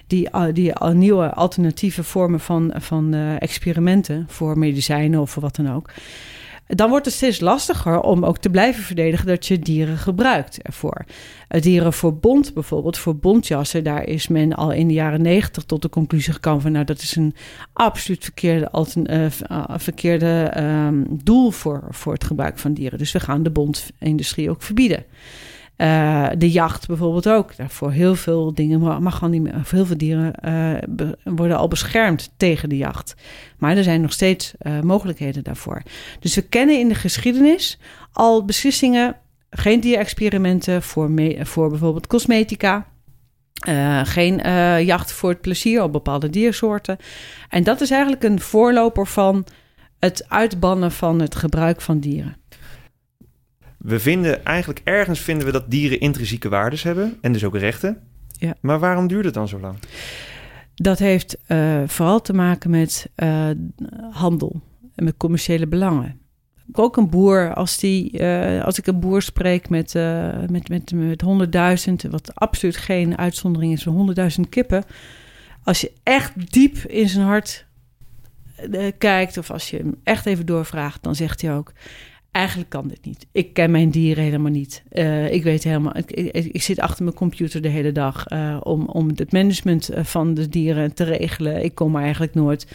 die, 0.08 0.30
die 0.54 0.74
nieuwe 0.94 1.34
alternatieve 1.34 2.04
vormen 2.04 2.40
van, 2.40 2.74
van 2.76 3.14
experimenten 3.40 4.26
voor 4.28 4.58
medicijnen 4.58 5.20
of 5.20 5.32
voor 5.32 5.42
wat 5.42 5.56
dan 5.56 5.74
ook 5.74 5.90
dan 6.68 6.90
wordt 6.90 7.06
het 7.06 7.14
steeds 7.14 7.40
lastiger 7.40 8.02
om 8.02 8.26
ook 8.26 8.38
te 8.38 8.50
blijven 8.50 8.84
verdedigen 8.84 9.28
dat 9.28 9.46
je 9.46 9.60
dieren 9.60 9.98
gebruikt 9.98 10.62
ervoor. 10.62 11.06
Dieren 11.48 11.94
voor 11.94 12.16
bond 12.16 12.54
bijvoorbeeld, 12.54 12.98
voor 12.98 13.16
bondjassen, 13.16 13.84
daar 13.84 14.04
is 14.04 14.28
men 14.28 14.54
al 14.54 14.72
in 14.72 14.88
de 14.88 14.94
jaren 14.94 15.22
negentig 15.22 15.64
tot 15.64 15.82
de 15.82 15.90
conclusie 15.90 16.34
gekomen 16.34 16.62
van 16.62 16.72
nou 16.72 16.86
dat 16.86 17.02
is 17.02 17.16
een 17.16 17.36
absoluut 17.74 18.24
verkeerde, 18.24 18.70
uh, 19.10 19.64
verkeerde 19.78 20.54
um, 20.58 21.06
doel 21.24 21.52
voor, 21.52 21.84
voor 21.90 22.14
het 22.14 22.24
gebruik 22.24 22.58
van 22.58 22.74
dieren. 22.74 22.98
Dus 22.98 23.12
we 23.12 23.20
gaan 23.20 23.44
de 23.44 23.50
bondindustrie 23.50 24.50
ook 24.50 24.62
verbieden. 24.62 25.06
Uh, 25.78 26.28
de 26.38 26.52
jacht 26.52 26.88
bijvoorbeeld 26.88 27.30
ook. 27.30 27.52
Voor 27.68 27.92
heel 27.92 28.16
veel 28.16 28.54
dingen 28.54 29.02
mag 29.04 29.24
al 29.24 29.30
niet. 29.30 29.50
Heel 29.70 29.86
veel 29.86 29.98
dieren 29.98 30.34
uh, 30.46 31.08
worden 31.24 31.58
al 31.58 31.68
beschermd 31.68 32.34
tegen 32.38 32.70
de 32.70 32.78
jacht. 32.78 33.16
Maar 33.58 33.78
er 33.78 33.84
zijn 33.84 34.02
nog 34.02 34.12
steeds 34.12 34.54
uh, 34.62 34.82
mogelijkheden 34.82 35.44
daarvoor. 35.44 35.82
Dus 36.20 36.36
we 36.36 36.42
kennen 36.42 36.80
in 36.80 36.88
de 36.88 36.96
geschiedenis 36.96 37.80
al 38.12 38.46
beslissingen. 38.46 39.16
Geen 39.50 39.80
dierexperimenten 39.80 40.84
voor, 40.84 41.12
voor 41.40 41.70
bijvoorbeeld 41.70 42.08
cosmetica. 42.08 42.86
geen 44.04 44.36
jacht 44.86 45.12
voor 45.12 45.30
het 45.30 45.42
plezier 45.42 45.84
op 45.84 45.92
bepaalde 45.92 46.30
diersoorten. 46.30 46.98
En 47.50 47.64
dat 47.64 47.82
is 47.82 47.92
eigenlijk 47.92 48.24
een 48.24 48.40
voorloper 48.42 49.08
van 49.08 49.46
het 50.00 50.26
uitbannen 50.30 50.92
van 50.92 51.22
het 51.22 51.36
gebruik 51.36 51.82
van 51.82 52.00
dieren 52.00 52.36
we 53.88 54.00
vinden 54.00 54.46
eigenlijk 54.46 54.82
ergens 54.84 55.20
vinden 55.20 55.46
we 55.46 55.52
dat 55.52 55.72
dieren 55.72 56.00
intrinsieke 56.00 56.50
waardes 56.50 56.84
hebben 56.84 57.18
en 57.22 57.32
dus 57.32 57.44
ook 57.44 57.58
rechten. 57.58 57.98
Ja. 58.32 58.56
Maar 58.62 58.80
waarom 58.80 59.08
duurt 59.08 59.26
het 59.26 59.34
dan 59.34 59.48
zo 59.48 59.60
lang? 59.60 59.78
Dat 60.76 61.00
heeft 61.00 61.38
uh, 61.48 61.82
vooral 61.86 62.22
te 62.22 62.34
maken 62.34 62.70
met 62.70 63.10
uh, 63.16 63.50
handel 64.12 64.62
en 64.96 65.04
met 65.04 65.18
commerciële 65.18 65.68
belangen. 65.68 66.20
Ook 66.72 66.98
een 66.98 67.10
boer, 67.10 67.54
als, 67.54 67.78
die, 67.78 68.20
uh, 68.20 68.64
als 68.64 68.78
ik 68.78 68.88
een 68.88 69.00
boer 69.00 69.22
spreek 69.22 69.70
met, 69.70 69.94
met, 70.50 70.70
met, 70.70 70.92
met 70.92 71.24
100.000, 72.06 72.10
wat 72.10 72.36
absoluut 72.36 72.78
geen 72.78 73.18
uitzondering 73.18 73.74
is 73.74 73.84
van 73.84 74.16
100.000 74.20 74.50
kippen. 74.50 74.84
Als 75.64 75.82
je 75.82 75.92
echt 76.04 76.52
diep 76.54 76.78
in 76.78 77.10
zijn 77.10 77.26
hart 77.26 77.66
kijkt, 78.98 79.38
of 79.38 79.52
als 79.52 79.70
je 79.70 79.78
hem 79.78 79.96
echt 80.04 80.26
even 80.26 80.46
doorvraagt, 80.46 81.04
dan 81.04 81.16
zegt 81.16 81.42
hij 81.42 81.56
ook: 81.56 81.72
eigenlijk 82.38 82.70
kan 82.70 82.88
dit 82.88 83.06
niet. 83.06 83.28
Ik 83.32 83.54
ken 83.54 83.72
mijn 83.72 83.90
dieren 83.90 84.24
helemaal 84.24 84.52
niet. 84.52 84.84
Uh, 84.92 85.34
ik 85.34 85.44
weet 85.44 85.64
helemaal, 85.64 85.98
ik, 85.98 86.12
ik, 86.12 86.62
zit 86.62 86.80
achter 86.80 87.04
mijn 87.04 87.16
computer 87.16 87.62
de 87.62 87.68
hele 87.68 87.92
dag 87.92 88.32
uh, 88.32 88.58
om, 88.64 88.86
om 88.86 89.12
het 89.16 89.32
management 89.32 89.90
eh, 89.90 90.04
van 90.04 90.34
de 90.34 90.50
dieren 90.50 90.94
te 90.94 91.04
regelen. 91.04 91.64
Ik 91.64 91.76
kom 91.76 91.96
er 91.96 92.02
eigenlijk 92.02 92.34
nooit. 92.34 92.68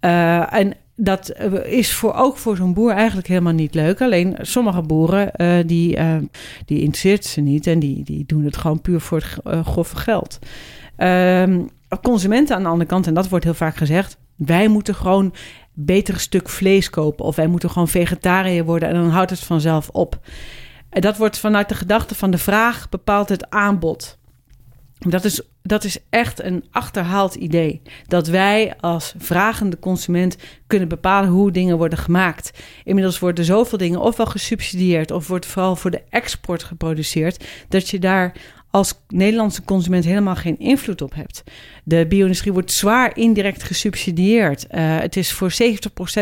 En 0.00 0.74
dat 0.96 1.34
is 1.64 1.92
voor, 1.92 2.14
ook 2.14 2.36
voor 2.36 2.56
zo'n 2.56 2.74
boer 2.74 2.90
eigenlijk 2.90 3.28
helemaal 3.28 3.52
niet 3.52 3.74
leuk. 3.74 4.00
Alleen 4.00 4.36
sommige 4.40 4.82
boeren, 4.82 5.32
die, 5.66 5.98
die 6.64 6.80
interesseert 6.80 7.24
ze 7.24 7.40
niet 7.40 7.66
en 7.66 7.78
die, 7.78 8.04
die 8.04 8.24
doen 8.26 8.44
het 8.44 8.56
gewoon 8.56 8.80
puur 8.80 9.00
voor 9.00 9.22
het 9.42 9.66
grove 9.66 9.96
geld. 9.96 10.38
Ehm, 10.96 11.60
consumenten 12.02 12.56
aan 12.56 12.62
de 12.62 12.68
andere 12.68 12.90
kant, 12.90 13.06
en 13.06 13.14
dat 13.14 13.28
wordt 13.28 13.44
heel 13.44 13.54
vaak 13.54 13.76
gezegd, 13.76 14.18
wij 14.36 14.68
moeten 14.68 14.94
gewoon 14.94 15.32
beter 15.80 16.20
stuk 16.20 16.48
vlees 16.48 16.90
kopen. 16.90 17.24
Of 17.24 17.36
wij 17.36 17.46
moeten 17.46 17.70
gewoon 17.70 17.88
vegetariër 17.88 18.64
worden 18.64 18.88
en 18.88 18.94
dan 18.94 19.08
houdt 19.08 19.30
het 19.30 19.40
vanzelf 19.40 19.88
op. 19.88 20.20
En 20.90 21.00
dat 21.00 21.16
wordt 21.16 21.38
vanuit 21.38 21.68
de 21.68 21.74
gedachte 21.74 22.14
van 22.14 22.30
de 22.30 22.38
vraag 22.38 22.88
bepaalt 22.88 23.28
het 23.28 23.50
aanbod. 23.50 24.18
Dat 24.98 25.24
is, 25.24 25.42
dat 25.62 25.84
is 25.84 25.98
echt 26.10 26.42
een 26.42 26.64
achterhaald 26.70 27.34
idee. 27.34 27.82
Dat 28.06 28.26
wij 28.26 28.74
als 28.80 29.14
vragende 29.18 29.78
consument 29.78 30.36
kunnen 30.66 30.88
bepalen 30.88 31.30
hoe 31.30 31.50
dingen 31.50 31.78
worden 31.78 31.98
gemaakt. 31.98 32.50
Inmiddels 32.84 33.18
worden 33.18 33.44
zoveel 33.44 33.78
dingen 33.78 34.00
ofwel 34.00 34.26
gesubsidieerd 34.26 35.10
of 35.10 35.28
wordt 35.28 35.46
vooral 35.46 35.76
voor 35.76 35.90
de 35.90 36.02
export 36.10 36.62
geproduceerd. 36.62 37.44
Dat 37.68 37.88
je 37.88 37.98
daar 37.98 38.32
als 38.70 39.00
Nederlandse 39.08 39.64
consument 39.64 40.04
helemaal 40.04 40.36
geen 40.36 40.58
invloed 40.58 41.02
op 41.02 41.14
hebt. 41.14 41.42
De 41.84 42.06
bio-industrie 42.08 42.52
wordt 42.52 42.72
zwaar 42.72 43.16
indirect 43.16 43.62
gesubsidieerd. 43.62 44.66
Uh, 44.70 44.98
het 44.98 45.16
is 45.16 45.32
voor 45.32 45.50
70% 45.52 45.54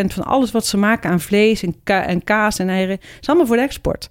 van 0.06 0.24
alles 0.24 0.50
wat 0.50 0.66
ze 0.66 0.76
maken 0.76 1.10
aan 1.10 1.20
vlees 1.20 1.62
en, 1.62 1.74
en 1.84 2.24
kaas 2.24 2.58
en 2.58 2.68
eieren, 2.68 2.98
is 3.20 3.28
allemaal 3.28 3.46
voor 3.46 3.56
de 3.56 3.62
export. 3.62 4.08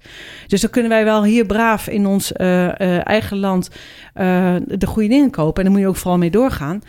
Dus 0.47 0.61
dan 0.61 0.69
kunnen 0.69 0.91
wij 0.91 1.03
wel 1.03 1.23
hier 1.23 1.45
braaf 1.45 1.87
in 1.87 2.05
ons 2.05 2.31
uh, 2.31 2.63
uh, 2.63 3.07
eigen 3.07 3.37
land 3.37 3.69
de 4.65 4.87
goede 4.87 5.09
dingen 5.09 5.31
kopen. 5.31 5.55
En 5.57 5.63
daar 5.63 5.71
moet 5.71 5.81
je 5.81 5.87
ook 5.87 5.95
vooral 5.95 6.17
mee 6.17 6.29
doorgaan. 6.29 6.81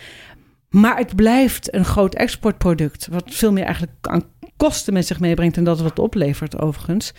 Maar 0.71 0.97
het 0.97 1.17
blijft 1.17 1.75
een 1.75 1.85
groot 1.85 2.15
exportproduct, 2.15 3.09
wat 3.11 3.25
veel 3.27 3.53
meer 3.53 3.65
eigenlijk 3.65 3.93
aan 4.01 4.25
kosten 4.57 4.93
met 4.93 5.07
zich 5.07 5.21
meebrengt 5.21 5.55
dan 5.55 5.65
dat 5.65 5.81
wat 5.81 5.99
oplevert, 5.99 6.61
overigens. 6.61 7.13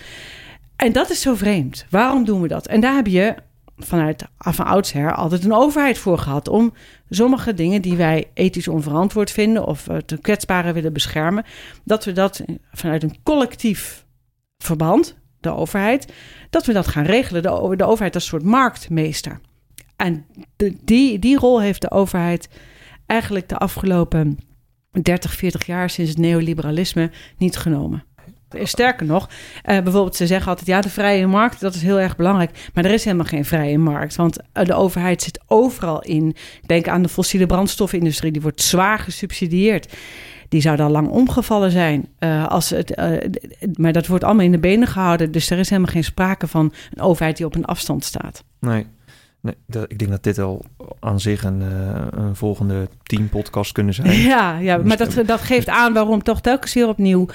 En 0.75 0.91
dat 0.91 1.09
is 1.09 1.21
zo 1.21 1.35
vreemd. 1.35 1.85
Waarom 1.89 2.25
doen 2.25 2.41
we 2.41 2.47
dat? 2.47 2.67
En 2.67 2.79
daar 2.79 2.95
heb 2.95 3.07
je 3.07 3.35
vanuit 3.77 4.23
van 4.37 4.65
oudsher 4.65 5.15
altijd 5.15 5.43
een 5.43 5.53
overheid 5.53 5.97
voor 5.97 6.17
gehad 6.17 6.47
om 6.47 6.73
sommige 7.09 7.53
dingen 7.53 7.81
die 7.81 7.95
wij 7.95 8.31
ethisch 8.33 8.67
onverantwoord 8.67 9.31
vinden 9.31 9.65
of 9.65 9.87
te 10.05 10.17
kwetsbare 10.17 10.73
willen 10.73 10.93
beschermen, 10.93 11.45
dat 11.83 12.05
we 12.05 12.11
dat 12.11 12.43
vanuit 12.71 13.03
een 13.03 13.17
collectief 13.23 14.05
verband, 14.57 15.17
de 15.39 15.49
overheid, 15.49 16.13
dat 16.49 16.65
we 16.65 16.73
dat 16.73 16.87
gaan 16.87 17.05
regelen. 17.05 17.41
De, 17.41 17.75
de 17.75 17.85
overheid 17.85 18.13
als 18.13 18.23
een 18.23 18.29
soort 18.29 18.43
marktmeester. 18.43 19.39
En 19.95 20.25
de, 20.55 20.75
die, 20.83 21.19
die 21.19 21.37
rol 21.37 21.61
heeft 21.61 21.81
de 21.81 21.91
overheid 21.91 22.49
eigenlijk 23.05 23.49
de 23.49 23.57
afgelopen 23.57 24.37
30, 25.01 25.33
40 25.33 25.65
jaar 25.65 25.89
sinds 25.89 26.11
het 26.11 26.19
neoliberalisme 26.19 27.11
niet 27.37 27.57
genomen. 27.57 28.03
Sterker 28.49 29.05
nog, 29.05 29.29
uh, 29.29 29.63
bijvoorbeeld 29.63 30.15
ze 30.15 30.27
zeggen 30.27 30.47
altijd... 30.47 30.67
ja, 30.67 30.81
de 30.81 30.89
vrije 30.89 31.27
markt, 31.27 31.59
dat 31.59 31.75
is 31.75 31.81
heel 31.81 31.99
erg 31.99 32.15
belangrijk. 32.15 32.69
Maar 32.73 32.85
er 32.85 32.91
is 32.93 33.03
helemaal 33.03 33.25
geen 33.25 33.45
vrije 33.45 33.77
markt. 33.77 34.15
Want 34.15 34.37
eh, 34.53 34.65
de 34.65 34.73
overheid 34.73 35.21
zit 35.21 35.41
overal 35.47 36.01
in. 36.01 36.27
Ik 36.61 36.67
denk 36.67 36.87
aan 36.87 37.01
de 37.01 37.09
fossiele 37.09 37.45
brandstofindustrie. 37.45 38.31
Die 38.31 38.41
wordt 38.41 38.61
zwaar 38.61 38.99
gesubsidieerd. 38.99 39.93
Die 40.49 40.61
zou 40.61 40.77
dan 40.77 40.91
lang 40.91 41.07
omgevallen 41.09 41.71
zijn. 41.71 42.07
Uh, 42.19 42.47
als 42.47 42.69
het, 42.69 42.97
uh, 42.99 43.17
maar 43.73 43.93
dat 43.93 44.07
wordt 44.07 44.23
allemaal 44.23 44.45
in 44.45 44.51
de 44.51 44.59
benen 44.59 44.87
gehouden. 44.87 45.31
Dus 45.31 45.49
er 45.49 45.59
is 45.59 45.69
helemaal 45.69 45.91
geen 45.91 46.03
sprake 46.03 46.47
van 46.47 46.73
een 46.93 47.03
overheid 47.03 47.37
die 47.37 47.45
op 47.45 47.55
een 47.55 47.65
afstand 47.65 48.03
staat. 48.03 48.43
Nee. 48.59 48.85
Nee, 49.41 49.55
dat, 49.65 49.91
ik 49.91 49.99
denk 49.99 50.11
dat 50.11 50.23
dit 50.23 50.39
al 50.39 50.65
aan 50.99 51.19
zich 51.19 51.43
een, 51.43 51.61
uh, 51.61 52.05
een 52.09 52.35
volgende 52.35 52.87
team 53.03 53.29
podcast 53.29 53.71
kunnen 53.71 53.93
zijn. 53.93 54.19
Ja, 54.27 54.57
ja 54.57 54.77
maar 54.77 54.97
dat, 54.97 55.21
dat 55.25 55.41
geeft 55.41 55.67
aan 55.67 55.93
waarom 55.93 56.23
toch 56.23 56.41
telkens 56.41 56.73
weer 56.73 56.87
opnieuw 56.87 57.27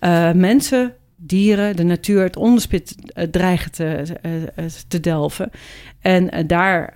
uh, 0.00 0.32
mensen, 0.32 0.94
dieren, 1.16 1.76
de 1.76 1.84
natuur, 1.84 2.22
het 2.22 2.36
onderspit 2.36 2.94
uh, 3.14 3.24
dreigen 3.24 3.72
te, 3.72 4.04
uh, 4.56 4.64
te 4.88 5.00
delven. 5.00 5.50
En, 6.00 6.46
daar, 6.46 6.92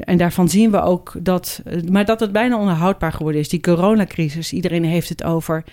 en 0.00 0.18
daarvan 0.18 0.48
zien 0.48 0.70
we 0.70 0.80
ook 0.80 1.14
dat, 1.20 1.62
maar 1.90 2.04
dat 2.04 2.20
het 2.20 2.32
bijna 2.32 2.58
onhoudbaar 2.58 3.12
geworden 3.12 3.40
is. 3.40 3.48
Die 3.48 3.60
coronacrisis, 3.60 4.52
iedereen 4.52 4.84
heeft 4.84 5.08
het 5.08 5.24
over 5.24 5.64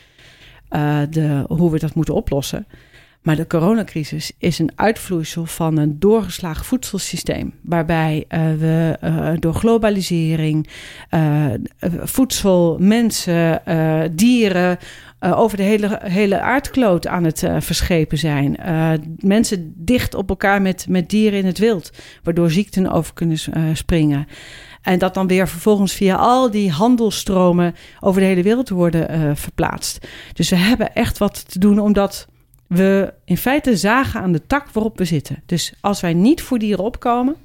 de, 1.10 1.44
hoe 1.48 1.72
we 1.72 1.80
dat 1.80 1.96
moeten 1.96 2.14
oplossen. 2.14 2.68
Maar 3.22 3.36
de 3.36 3.48
coronacrisis 3.48 4.32
is 4.38 4.60
een 4.60 4.72
uitvloeisel 4.76 5.46
van 5.46 5.78
een 5.78 6.00
doorgeslagen 6.00 6.66
voedselsysteem. 6.66 7.54
Waarbij 7.62 8.26
we 8.60 8.98
door 9.40 9.54
globalisering 9.54 10.68
voedsel, 12.04 12.78
mensen, 12.80 13.62
dieren 14.16 14.78
over 15.20 15.58
de 15.58 15.64
hele, 15.64 16.00
hele 16.04 16.40
aardkloot 16.40 17.08
aan 17.08 17.24
het 17.24 17.44
verschepen 17.60 18.18
zijn. 18.18 18.58
mensen 19.18 19.74
dicht 19.76 20.14
op 20.14 20.30
elkaar 20.30 20.62
met, 20.62 20.86
met 20.90 21.10
dieren 21.10 21.40
in 21.40 21.46
het 21.46 21.58
wild. 21.58 21.92
Waardoor 22.24 22.52
ziekten 22.52 22.92
over 22.92 23.14
kunnen 23.14 23.38
springen. 23.74 24.28
En 24.82 25.00
dat 25.00 25.14
dan 25.14 25.28
weer 25.28 25.48
vervolgens 25.48 25.94
via 25.94 26.16
al 26.16 26.52
die 26.52 26.72
handelstromen 26.72 27.76
over 28.00 28.22
de 28.22 28.28
hele 28.28 28.44
wereld 28.44 28.70
worden 28.70 29.38
verplaatst. 29.38 30.08
Dus 30.34 30.50
we 30.50 30.56
hebben 30.56 30.94
echt 30.94 31.18
wat 31.18 31.52
te 31.52 31.60
doen 31.60 31.80
om 31.80 31.94
dat 31.94 32.28
we 32.68 33.14
in 33.26 33.38
feite 33.38 33.78
zagen 33.78 34.22
aan 34.22 34.32
de 34.32 34.48
tak 34.48 34.70
waarop 34.70 34.98
we 34.98 35.06
zitten. 35.06 35.44
Dus 35.46 35.74
als 35.82 36.02
wij 36.02 36.14
niet 36.14 36.42
voor 36.42 36.60
dieren 36.60 36.84
opkomen, 36.84 37.36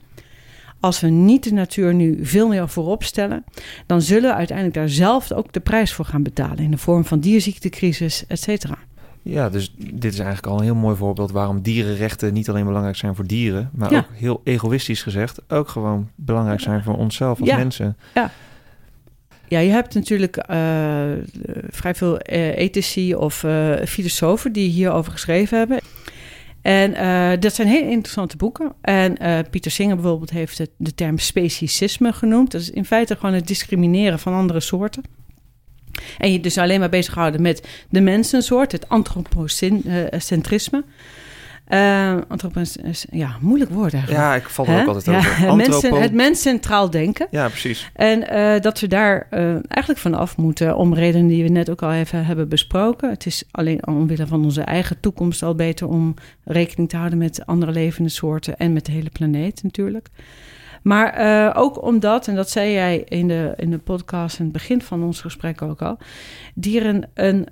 als 0.81 1.01
we 1.01 1.09
niet 1.09 1.45
de 1.45 1.53
natuur 1.53 1.95
nu 1.95 2.19
veel 2.23 2.49
meer 2.49 2.69
voorop 2.69 3.05
stellen, 3.05 3.45
dan 3.87 4.03
zullen 4.03 4.31
we 4.31 4.37
uiteindelijk 4.37 4.77
daar 4.77 4.89
zelf 4.89 5.33
ook 5.33 5.53
de 5.53 5.61
prijs 5.61 5.93
voor 5.93 6.05
gaan 6.05 6.23
betalen 6.23 6.59
in 6.59 6.71
de 6.71 6.79
vorm 6.79 7.05
van 7.05 7.21
dierziektecrisis, 7.21 8.25
et 8.27 8.41
cetera. 8.41 8.79
Ja, 9.23 9.51
dus 9.51 9.75
dit 9.77 10.13
is 10.13 10.19
eigenlijk 10.19 10.47
al 10.47 10.59
een 10.59 10.65
heel 10.65 10.75
mooi 10.75 10.97
voorbeeld 10.97 11.31
waarom 11.31 11.63
dierenrechten 11.63 12.33
niet 12.33 12.49
alleen 12.49 12.65
belangrijk 12.65 12.97
zijn 12.97 13.15
voor 13.15 13.27
dieren, 13.27 13.71
maar 13.73 13.93
ook 13.95 14.09
heel 14.13 14.41
egoïstisch 14.45 15.03
gezegd 15.03 15.41
ook 15.49 15.69
gewoon 15.69 16.09
belangrijk 16.15 16.61
zijn 16.61 16.83
voor 16.83 16.97
onszelf 16.97 17.41
als 17.41 17.49
ja. 17.49 17.57
mensen. 17.57 17.97
Ja. 18.15 18.31
Ja, 19.49 19.59
je 19.59 19.71
hebt 19.71 19.95
natuurlijk 19.95 20.37
uh, 20.37 20.47
vrij 21.71 21.95
veel 21.95 22.15
uh, 22.15 22.57
ethici 22.59 23.15
of 23.15 23.43
uh, 23.43 23.75
filosofen 23.87 24.53
die 24.53 24.69
hierover 24.69 25.13
geschreven 25.13 25.59
hebben. 25.59 25.81
En 26.63 27.41
dat 27.41 27.55
zijn 27.55 27.69
hele 27.69 27.91
interessante 27.91 28.37
boeken. 28.37 28.73
En 28.81 29.17
Pieter 29.51 29.71
Singer 29.71 29.95
bijvoorbeeld 29.95 30.31
heeft 30.31 30.67
de 30.77 30.95
term 30.95 31.19
speciesisme 31.19 32.13
genoemd. 32.13 32.51
Dat 32.51 32.61
is 32.61 32.71
in 32.71 32.85
feite 32.85 33.17
gewoon 33.17 33.35
het 33.35 33.47
discrimineren 33.47 34.19
van 34.19 34.35
andere 34.35 34.61
soorten. 34.61 35.03
En 36.19 36.33
je 36.33 36.41
dus 36.41 36.59
alleen 36.59 36.81
maar 36.81 36.89
bezighouden 36.89 37.43
met 37.43 37.69
de 37.91 38.01
mensensoort, 38.01 38.73
het 38.73 38.89
antropocentrisme. 38.89 40.85
Uh, 41.71 42.17
ja, 43.11 43.37
moeilijk 43.41 43.71
woord 43.71 43.93
eigenlijk. 43.93 44.23
Ja, 44.23 44.35
ik 44.35 44.49
val 44.49 44.67
er 44.67 44.81
ook 44.81 44.89
altijd 44.89 45.17
over. 45.17 46.01
Het 46.01 46.13
mens 46.13 46.43
centraal 46.43 46.91
denken. 46.91 47.27
Ja, 47.31 47.49
precies. 47.49 47.91
En 47.95 48.25
uh, 48.33 48.61
dat 48.61 48.81
we 48.81 48.87
daar 48.87 49.27
uh, 49.31 49.41
eigenlijk 49.53 49.99
vanaf 49.99 50.37
moeten 50.37 50.77
om 50.77 50.95
redenen 50.95 51.27
die 51.27 51.43
we 51.43 51.49
net 51.49 51.71
ook 51.71 51.83
al 51.83 51.93
even 51.93 52.25
hebben 52.25 52.49
besproken. 52.49 53.11
Het 53.11 53.27
is 53.27 53.45
alleen 53.51 53.87
omwille 53.87 54.27
van 54.27 54.45
onze 54.45 54.63
eigen 54.63 55.01
toekomst 55.01 55.43
al 55.43 55.55
beter 55.55 55.89
om 55.89 56.15
rekening 56.45 56.89
te 56.89 56.97
houden 56.97 57.19
met 57.19 57.47
andere 57.47 57.73
levende 57.73 58.11
soorten 58.11 58.57
en 58.57 58.73
met 58.73 58.87
de 58.87 58.93
hele 58.93 59.11
planeet 59.11 59.63
natuurlijk. 59.63 60.09
Maar 60.83 61.57
ook 61.57 61.83
omdat, 61.83 62.29
en 62.29 62.35
dat 62.35 62.51
zei 62.51 62.73
jij 62.73 63.05
in 63.09 63.29
de, 63.29 63.53
in 63.57 63.71
de 63.71 63.79
podcast 63.79 64.39
in 64.39 64.45
het 64.45 64.53
begin 64.53 64.83
van 64.83 65.03
ons 65.03 65.21
gesprek 65.21 65.63
ook 65.63 65.83
al, 65.83 65.99
dieren 66.55 67.11
een 67.15 67.47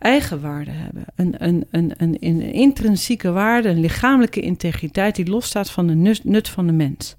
eigenwaarde 0.00 0.70
hebben. 0.70 1.04
Een, 1.14 1.34
een, 1.38 1.66
een, 1.70 1.92
een, 1.96 2.16
een 2.20 2.52
intrinsieke 2.52 3.30
waarde, 3.30 3.68
een 3.68 3.80
lichamelijke 3.80 4.40
integriteit 4.40 5.16
die 5.16 5.30
losstaat 5.30 5.70
van 5.70 5.86
de 5.86 6.20
nut 6.22 6.48
van 6.48 6.66
de 6.66 6.72
mens. 6.72 7.16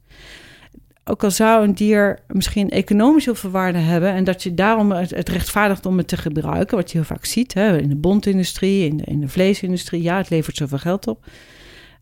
Ook 1.03 1.23
al 1.23 1.31
zou 1.31 1.63
een 1.63 1.73
dier 1.73 2.19
misschien 2.27 2.69
economisch 2.69 3.25
heel 3.25 3.35
veel 3.35 3.50
waarde 3.50 3.77
hebben 3.77 4.11
en 4.11 4.23
dat 4.23 4.43
je 4.43 4.53
daarom 4.53 4.91
het, 4.91 5.29
rechtvaardigt 5.29 5.85
om 5.85 5.97
het 5.97 6.07
te 6.07 6.17
gebruiken, 6.17 6.77
wat 6.77 6.91
je 6.91 6.97
heel 6.97 7.07
vaak 7.07 7.25
ziet 7.25 7.53
hè, 7.53 7.77
in 7.77 7.89
de 7.89 7.95
bondindustrie, 7.95 8.88
in 8.88 8.97
de, 8.97 9.03
in 9.03 9.19
de 9.19 9.27
vleesindustrie, 9.27 10.01
ja, 10.01 10.17
het 10.17 10.29
levert 10.29 10.55
zoveel 10.55 10.77
geld 10.77 11.07
op. 11.07 11.25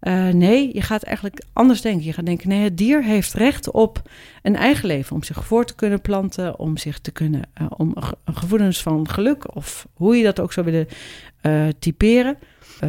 Uh, 0.01 0.27
nee, 0.27 0.73
je 0.73 0.81
gaat 0.81 1.03
eigenlijk 1.03 1.43
anders 1.53 1.81
denken. 1.81 2.05
Je 2.05 2.13
gaat 2.13 2.25
denken: 2.25 2.49
nee, 2.49 2.63
het 2.63 2.77
dier 2.77 3.03
heeft 3.03 3.33
recht 3.33 3.71
op 3.71 4.01
een 4.41 4.55
eigen 4.55 4.87
leven. 4.87 5.15
Om 5.15 5.23
zich 5.23 5.45
voor 5.45 5.65
te 5.65 5.75
kunnen 5.75 6.01
planten, 6.01 6.59
om 6.59 6.77
zich 6.77 6.99
te 6.99 7.11
kunnen. 7.11 7.41
Uh, 7.61 7.67
om 7.77 7.95
gevoelens 8.25 8.81
van 8.81 9.09
geluk, 9.09 9.55
of 9.55 9.87
hoe 9.93 10.17
je 10.17 10.23
dat 10.23 10.39
ook 10.39 10.53
zou 10.53 10.65
willen 10.65 10.87
uh, 11.41 11.67
typeren. 11.79 12.37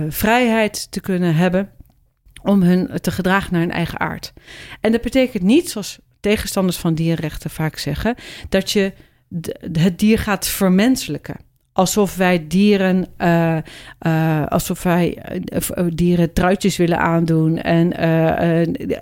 vrijheid 0.08 0.90
te 0.90 1.00
kunnen 1.00 1.34
hebben. 1.34 1.70
Om 2.42 2.62
hun 2.62 3.00
te 3.00 3.10
gedragen 3.10 3.52
naar 3.52 3.60
hun 3.60 3.70
eigen 3.70 4.00
aard. 4.00 4.32
En 4.80 4.92
dat 4.92 5.00
betekent 5.00 5.42
niet, 5.42 5.70
zoals 5.70 5.98
tegenstanders 6.20 6.76
van 6.76 6.94
dierrechten 6.94 7.50
vaak 7.50 7.78
zeggen, 7.78 8.14
dat 8.48 8.70
je 8.70 8.92
het 9.72 9.98
dier 9.98 10.18
gaat 10.18 10.46
vermenselijken 10.46 11.36
alsof 11.80 12.16
wij 12.16 12.46
dieren, 12.46 13.06
uh, 13.18 13.56
uh, 14.06 14.46
alsof 14.46 14.82
wij 14.82 15.18
uh, 15.78 15.86
dieren 15.94 16.32
truitjes 16.32 16.76
willen 16.76 16.98
aandoen. 16.98 17.58
En 17.58 17.86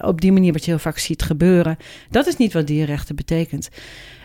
op 0.00 0.20
die 0.20 0.32
manier 0.32 0.52
wat 0.52 0.64
je 0.64 0.70
heel 0.70 0.80
vaak 0.80 0.98
ziet 0.98 1.22
gebeuren. 1.22 1.76
Dat 2.10 2.26
is 2.26 2.36
niet 2.36 2.52
wat 2.52 2.66
dierrechten 2.66 3.16
betekent. 3.16 3.68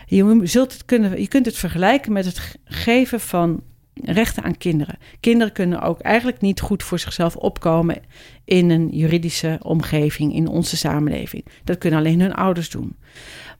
Je, 0.06 0.40
zult 0.42 0.72
het 0.72 0.84
kunnen, 0.84 1.20
je 1.20 1.28
kunt 1.28 1.46
het 1.46 1.56
vergelijken 1.56 2.12
met 2.12 2.24
het 2.24 2.56
geven 2.64 3.20
van 3.20 3.62
rechten 3.94 4.42
aan 4.42 4.56
kinderen. 4.56 4.98
Kinderen 5.20 5.52
kunnen 5.52 5.82
ook 5.82 6.00
eigenlijk 6.00 6.40
niet 6.40 6.60
goed 6.60 6.82
voor 6.82 6.98
zichzelf 6.98 7.36
opkomen 7.36 8.02
in 8.44 8.70
een 8.70 8.88
juridische 8.88 9.58
omgeving, 9.62 10.34
in 10.34 10.48
onze 10.48 10.76
samenleving. 10.76 11.44
Dat 11.64 11.78
kunnen 11.78 11.98
alleen 11.98 12.20
hun 12.20 12.34
ouders 12.34 12.70
doen. 12.70 12.96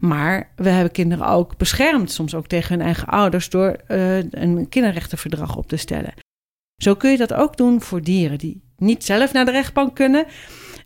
Maar 0.07 0.49
we 0.57 0.69
hebben 0.69 0.93
kinderen 0.93 1.27
ook 1.27 1.57
beschermd, 1.57 2.11
soms 2.11 2.35
ook 2.35 2.47
tegen 2.47 2.77
hun 2.77 2.85
eigen 2.85 3.09
ouders, 3.09 3.49
door 3.49 3.77
uh, 3.89 4.17
een 4.17 4.67
kinderrechtenverdrag 4.69 5.57
op 5.57 5.69
te 5.69 5.77
stellen. 5.77 6.15
Zo 6.83 6.95
kun 6.95 7.11
je 7.11 7.17
dat 7.17 7.33
ook 7.33 7.57
doen 7.57 7.81
voor 7.81 8.03
dieren 8.03 8.39
die 8.39 8.63
niet 8.77 9.05
zelf 9.05 9.33
naar 9.33 9.45
de 9.45 9.51
rechtbank 9.51 9.95
kunnen. 9.95 10.27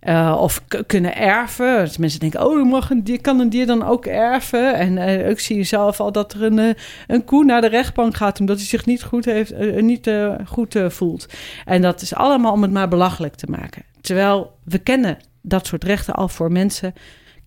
Uh, 0.03 0.37
of 0.41 0.65
kunnen 0.87 1.17
erven. 1.17 1.85
Dus 1.85 1.97
mensen 1.97 2.21
denken, 2.21 2.47
oh, 2.47 2.71
mag 2.71 2.91
een 2.91 3.21
kan 3.21 3.41
een 3.41 3.51
dier 3.51 3.67
dan 3.67 3.83
ook 3.83 4.07
erven? 4.07 4.75
En 4.75 4.97
uh, 4.97 5.29
ik 5.29 5.41
zie 5.41 5.65
zelf 5.65 6.01
al 6.01 6.13
dat 6.13 6.33
er 6.33 6.43
een, 6.43 6.77
een 7.07 7.25
koe 7.25 7.45
naar 7.45 7.61
de 7.61 7.69
rechtbank 7.69 8.17
gaat... 8.17 8.41
omdat 8.41 8.57
hij 8.57 8.67
zich 8.67 8.87
niet 8.87 9.03
goed, 9.03 9.25
heeft, 9.25 9.81
niet, 9.81 10.11
goed 10.47 10.77
voelt. 10.89 11.27
En 11.65 11.83
dat 11.83 12.01
is 12.01 12.15
allemaal 12.15 12.53
om 12.53 12.63
het 12.63 12.73
maar 12.73 12.89
belachelijk 12.89 13.35
te 13.35 13.51
maken. 13.51 13.83
Terwijl 14.01 14.59
we 14.65 14.79
kennen 14.79 15.19
dat 15.43 15.67
soort 15.67 15.85
rechten 15.85 16.15
al 16.15 16.29
voor 16.29 16.53
mensen 16.53 16.95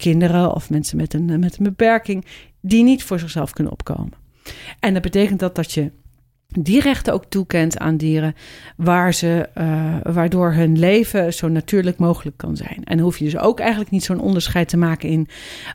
kinderen 0.01 0.53
of 0.53 0.69
mensen 0.69 0.97
met 0.97 1.13
een, 1.13 1.39
met 1.39 1.57
een 1.57 1.63
beperking 1.63 2.25
die 2.61 2.83
niet 2.83 3.03
voor 3.03 3.19
zichzelf 3.19 3.51
kunnen 3.53 3.73
opkomen. 3.73 4.13
En 4.79 4.93
dat 4.93 5.01
betekent 5.01 5.39
dat 5.39 5.55
dat 5.55 5.71
je 5.71 5.91
die 6.47 6.81
rechten 6.81 7.13
ook 7.13 7.25
toekent 7.25 7.77
aan 7.77 7.97
dieren, 7.97 8.35
waar 8.77 9.13
ze, 9.13 9.49
uh, 9.57 9.95
waardoor 10.13 10.53
hun 10.53 10.79
leven 10.79 11.33
zo 11.33 11.47
natuurlijk 11.47 11.97
mogelijk 11.97 12.37
kan 12.37 12.55
zijn. 12.55 12.83
En 12.83 12.99
hoef 12.99 13.17
je 13.17 13.23
dus 13.23 13.37
ook 13.37 13.59
eigenlijk 13.59 13.91
niet 13.91 14.03
zo'n 14.03 14.19
onderscheid 14.19 14.69
te 14.69 14.77
maken 14.77 15.09
in, 15.09 15.27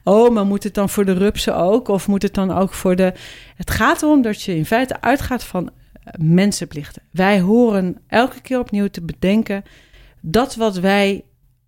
oh, 0.04 0.34
maar 0.34 0.46
moet 0.46 0.64
het 0.64 0.74
dan 0.74 0.88
voor 0.88 1.04
de 1.04 1.12
rupsen 1.12 1.56
ook? 1.56 1.88
Of 1.88 2.08
moet 2.08 2.22
het 2.22 2.34
dan 2.34 2.50
ook 2.50 2.72
voor 2.72 2.96
de. 2.96 3.12
Het 3.56 3.70
gaat 3.70 4.02
erom 4.02 4.22
dat 4.22 4.42
je 4.42 4.56
in 4.56 4.66
feite 4.66 5.00
uitgaat 5.00 5.44
van 5.44 5.70
mensenplichten. 6.18 7.02
Wij 7.10 7.40
horen 7.40 7.98
elke 8.06 8.40
keer 8.40 8.58
opnieuw 8.58 8.88
te 8.88 9.02
bedenken 9.02 9.62
dat 10.20 10.54
wat 10.54 10.78
wij 10.78 11.24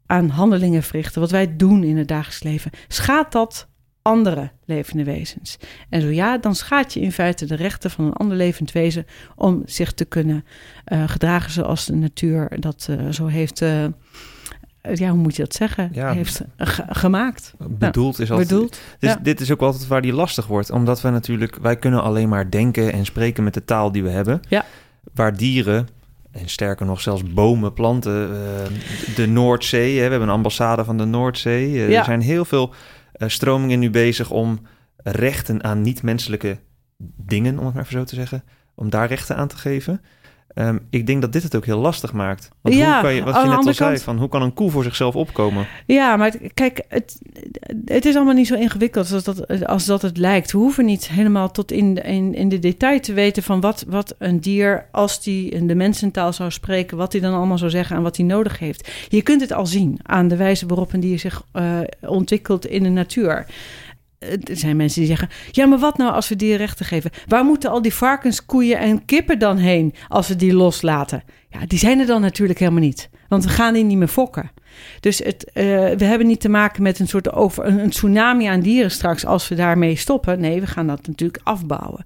aan 0.08 0.28
handelingen 0.28 0.82
verrichten, 0.82 1.20
wat 1.20 1.30
wij 1.30 1.56
doen 1.56 1.84
in 1.84 1.96
het 1.96 2.08
dagelijks 2.08 2.42
leven, 2.42 2.70
schaadt 2.88 3.32
dat 3.32 3.68
andere 4.02 4.50
levende 4.64 5.04
wezens? 5.04 5.58
En 5.88 6.00
zo 6.00 6.08
ja, 6.08 6.38
dan 6.38 6.54
schaadt 6.54 6.92
je 6.92 7.00
in 7.00 7.12
feite 7.12 7.46
de 7.46 7.54
rechten 7.54 7.90
van 7.90 8.04
een 8.04 8.12
ander 8.12 8.36
levend 8.36 8.72
wezen 8.72 9.06
om 9.36 9.62
zich 9.64 9.92
te 9.92 10.04
kunnen 10.04 10.44
uh, 10.92 11.08
gedragen 11.08 11.50
zoals 11.50 11.86
de 11.86 11.94
natuur 11.94 12.60
dat 12.60 12.86
uh, 12.90 13.08
zo 13.08 13.26
heeft. 13.26 13.60
Uh, 13.60 13.84
ja, 14.94 15.08
hoe 15.10 15.18
moet 15.18 15.36
je 15.36 15.42
dat 15.42 15.54
zeggen? 15.54 15.90
Ja, 15.92 16.12
heeft 16.12 16.42
gemaakt. 16.88 17.54
Bedoeld 17.58 18.18
is 18.18 18.30
altijd. 18.30 18.48
Bedoeld, 18.48 18.80
dus 18.98 19.10
ja. 19.10 19.18
dit 19.22 19.40
is 19.40 19.50
ook 19.50 19.60
altijd 19.60 19.86
waar 19.86 20.02
die 20.02 20.12
lastig 20.12 20.46
wordt, 20.46 20.70
omdat 20.70 21.00
we 21.00 21.10
natuurlijk, 21.10 21.56
wij 21.56 21.76
kunnen 21.76 22.02
alleen 22.02 22.28
maar 22.28 22.50
denken 22.50 22.92
en 22.92 23.04
spreken 23.04 23.44
met 23.44 23.54
de 23.54 23.64
taal 23.64 23.92
die 23.92 24.02
we 24.02 24.10
hebben. 24.10 24.40
Ja. 24.48 24.64
Waar 25.14 25.36
dieren 25.36 25.88
en 26.38 26.48
sterker 26.48 26.86
nog, 26.86 27.00
zelfs 27.00 27.22
bomen, 27.22 27.72
planten. 27.72 28.30
Uh, 28.30 29.16
de 29.16 29.26
Noordzee, 29.26 29.96
hè, 29.96 30.04
we 30.04 30.10
hebben 30.10 30.28
een 30.28 30.34
ambassade 30.34 30.84
van 30.84 30.98
de 30.98 31.04
Noordzee. 31.04 31.70
Ja. 31.70 31.98
Er 31.98 32.04
zijn 32.04 32.20
heel 32.20 32.44
veel 32.44 32.74
uh, 33.16 33.28
stromingen 33.28 33.78
nu 33.78 33.90
bezig 33.90 34.30
om 34.30 34.60
rechten 34.96 35.64
aan 35.64 35.80
niet-menselijke 35.80 36.58
dingen, 37.16 37.58
om 37.58 37.64
het 37.64 37.74
maar 37.74 37.82
even 37.82 37.98
zo 37.98 38.04
te 38.04 38.14
zeggen, 38.14 38.44
om 38.74 38.90
daar 38.90 39.08
rechten 39.08 39.36
aan 39.36 39.48
te 39.48 39.56
geven. 39.56 40.00
Um, 40.60 40.80
ik 40.90 41.06
denk 41.06 41.20
dat 41.20 41.32
dit 41.32 41.42
het 41.42 41.56
ook 41.56 41.64
heel 41.64 41.78
lastig 41.78 42.12
maakt. 42.12 42.48
Want 42.60 42.74
ja, 42.74 42.92
hoe 42.92 43.02
kan 43.02 43.14
je, 43.14 43.22
wat 43.22 43.34
je 43.34 43.48
net 43.48 43.66
al 43.66 43.74
zei, 43.74 43.98
van 43.98 44.18
hoe 44.18 44.28
kan 44.28 44.42
een 44.42 44.54
koe 44.54 44.70
voor 44.70 44.84
zichzelf 44.84 45.16
opkomen? 45.16 45.66
Ja, 45.86 46.16
maar 46.16 46.34
kijk, 46.54 46.84
het, 46.88 47.18
het 47.84 48.04
is 48.04 48.14
allemaal 48.16 48.34
niet 48.34 48.46
zo 48.46 48.54
ingewikkeld 48.54 49.12
als 49.12 49.24
dat, 49.24 49.66
als 49.66 49.84
dat 49.84 50.02
het 50.02 50.16
lijkt. 50.16 50.52
We 50.52 50.58
hoeven 50.58 50.84
niet 50.84 51.08
helemaal 51.08 51.50
tot 51.50 51.72
in, 51.72 52.04
in, 52.04 52.34
in 52.34 52.48
de 52.48 52.58
detail 52.58 53.00
te 53.00 53.12
weten 53.12 53.42
van 53.42 53.60
wat, 53.60 53.84
wat 53.88 54.14
een 54.18 54.40
dier, 54.40 54.86
als 54.92 55.22
die 55.22 55.50
in 55.50 55.66
de 55.66 55.74
mensentaal 55.74 56.32
zou 56.32 56.50
spreken, 56.50 56.96
wat 56.96 57.12
hij 57.12 57.20
dan 57.20 57.34
allemaal 57.34 57.58
zou 57.58 57.70
zeggen 57.70 57.96
en 57.96 58.02
wat 58.02 58.16
hij 58.16 58.26
nodig 58.26 58.58
heeft. 58.58 58.90
Je 59.08 59.22
kunt 59.22 59.40
het 59.40 59.52
al 59.52 59.66
zien 59.66 59.98
aan 60.02 60.28
de 60.28 60.36
wijze 60.36 60.66
waarop 60.66 60.92
een 60.92 61.00
dier 61.00 61.18
zich 61.18 61.42
uh, 61.52 61.78
ontwikkelt 62.00 62.66
in 62.66 62.82
de 62.82 62.88
natuur. 62.88 63.46
Er 64.18 64.56
zijn 64.56 64.76
mensen 64.76 65.00
die 65.00 65.08
zeggen: 65.08 65.28
Ja, 65.50 65.66
maar 65.66 65.78
wat 65.78 65.98
nou 65.98 66.12
als 66.12 66.28
we 66.28 66.36
dierrechten 66.36 66.86
geven? 66.86 67.10
Waar 67.26 67.44
moeten 67.44 67.70
al 67.70 67.82
die 67.82 67.94
varkens, 67.94 68.46
koeien 68.46 68.78
en 68.78 69.04
kippen 69.04 69.38
dan 69.38 69.56
heen 69.56 69.94
als 70.08 70.28
we 70.28 70.36
die 70.36 70.54
loslaten? 70.54 71.22
Ja, 71.50 71.66
die 71.66 71.78
zijn 71.78 72.00
er 72.00 72.06
dan 72.06 72.20
natuurlijk 72.20 72.58
helemaal 72.58 72.80
niet. 72.80 73.10
Want 73.28 73.44
we 73.44 73.50
gaan 73.50 73.74
die 73.74 73.84
niet 73.84 73.98
meer 73.98 74.08
fokken. 74.08 74.50
Dus 75.00 75.18
het, 75.18 75.50
uh, 75.54 75.64
we 75.90 76.04
hebben 76.04 76.26
niet 76.26 76.40
te 76.40 76.48
maken 76.48 76.82
met 76.82 76.98
een 76.98 77.08
soort 77.08 77.32
over, 77.32 77.64
een, 77.64 77.90
tsunami 77.90 78.44
aan 78.44 78.60
dieren 78.60 78.90
straks 78.90 79.26
als 79.26 79.48
we 79.48 79.54
daarmee 79.54 79.96
stoppen. 79.96 80.40
Nee, 80.40 80.60
we 80.60 80.66
gaan 80.66 80.86
dat 80.86 81.06
natuurlijk 81.06 81.40
afbouwen. 81.42 82.04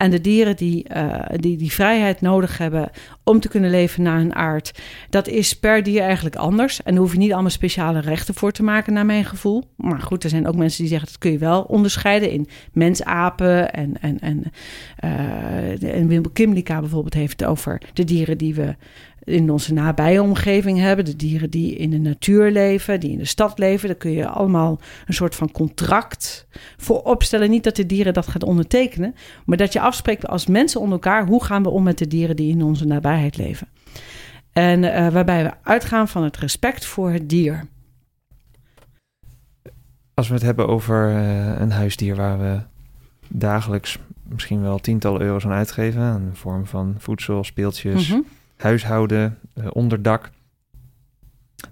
En 0.00 0.10
de 0.10 0.20
dieren 0.20 0.56
die, 0.56 0.86
uh, 0.96 1.14
die 1.36 1.56
die 1.56 1.72
vrijheid 1.72 2.20
nodig 2.20 2.58
hebben 2.58 2.90
om 3.24 3.40
te 3.40 3.48
kunnen 3.48 3.70
leven 3.70 4.02
naar 4.02 4.18
hun 4.18 4.34
aard, 4.34 4.80
dat 5.10 5.28
is 5.28 5.58
per 5.58 5.82
dier 5.82 6.02
eigenlijk 6.02 6.36
anders. 6.36 6.82
En 6.82 6.92
daar 6.92 7.02
hoef 7.02 7.12
je 7.12 7.18
niet 7.18 7.32
allemaal 7.32 7.50
speciale 7.50 8.00
rechten 8.00 8.34
voor 8.34 8.52
te 8.52 8.62
maken, 8.62 8.92
naar 8.92 9.06
mijn 9.06 9.24
gevoel. 9.24 9.64
Maar 9.76 10.00
goed, 10.00 10.24
er 10.24 10.30
zijn 10.30 10.46
ook 10.46 10.56
mensen 10.56 10.80
die 10.80 10.88
zeggen 10.88 11.08
dat 11.08 11.18
kun 11.18 11.32
je 11.32 11.38
wel 11.38 11.62
onderscheiden 11.62 12.30
in 12.30 12.48
mensapen. 12.72 13.72
En, 13.72 14.00
en, 14.00 14.18
en, 14.20 14.44
uh, 15.04 15.94
en 15.94 16.08
Wim 16.08 16.32
Kimlika 16.32 16.80
bijvoorbeeld 16.80 17.14
heeft 17.14 17.40
het 17.40 17.48
over 17.48 17.80
de 17.92 18.04
dieren 18.04 18.38
die 18.38 18.54
we 18.54 18.76
in 19.24 19.50
onze 19.50 19.72
nabije 19.72 20.22
omgeving 20.22 20.78
hebben. 20.78 21.04
De 21.04 21.16
dieren 21.16 21.50
die 21.50 21.76
in 21.76 21.90
de 21.90 21.98
natuur 21.98 22.50
leven, 22.50 23.00
die 23.00 23.10
in 23.10 23.18
de 23.18 23.24
stad 23.24 23.58
leven. 23.58 23.88
Daar 23.88 23.96
kun 23.96 24.10
je 24.10 24.28
allemaal 24.28 24.80
een 25.06 25.14
soort 25.14 25.34
van 25.34 25.52
contract 25.52 26.46
voor 26.76 27.02
opstellen. 27.02 27.50
Niet 27.50 27.64
dat 27.64 27.76
de 27.76 27.86
dieren 27.86 28.14
dat 28.14 28.26
gaat 28.26 28.42
ondertekenen, 28.42 29.14
maar 29.44 29.56
dat 29.56 29.72
je 29.72 29.80
afspreekt 29.80 30.26
als 30.26 30.46
mensen 30.46 30.80
onder 30.80 30.94
elkaar 30.94 31.26
hoe 31.26 31.44
gaan 31.44 31.62
we 31.62 31.68
om 31.68 31.82
met 31.82 31.98
de 31.98 32.06
dieren 32.06 32.36
die 32.36 32.50
in 32.50 32.62
onze 32.62 32.86
nabijheid 32.86 33.36
leven. 33.36 33.68
En 34.52 34.82
uh, 34.82 35.08
waarbij 35.08 35.42
we 35.42 35.50
uitgaan 35.62 36.08
van 36.08 36.22
het 36.22 36.36
respect 36.36 36.84
voor 36.84 37.10
het 37.10 37.28
dier. 37.28 37.64
Als 40.14 40.28
we 40.28 40.34
het 40.34 40.42
hebben 40.42 40.68
over 40.68 41.10
uh, 41.10 41.60
een 41.60 41.70
huisdier 41.70 42.16
waar 42.16 42.38
we 42.38 42.60
dagelijks 43.28 43.98
misschien 44.22 44.62
wel 44.62 44.78
tientallen 44.78 45.20
euro's 45.20 45.44
aan 45.44 45.52
uitgeven, 45.52 46.16
in 46.16 46.28
de 46.30 46.36
vorm 46.36 46.66
van 46.66 46.94
voedsel, 46.98 47.44
speeltjes. 47.44 48.08
Mm 48.08 48.14
-hmm 48.14 48.38
huishouden, 48.60 49.38
uh, 49.54 49.66
onderdak. 49.72 50.30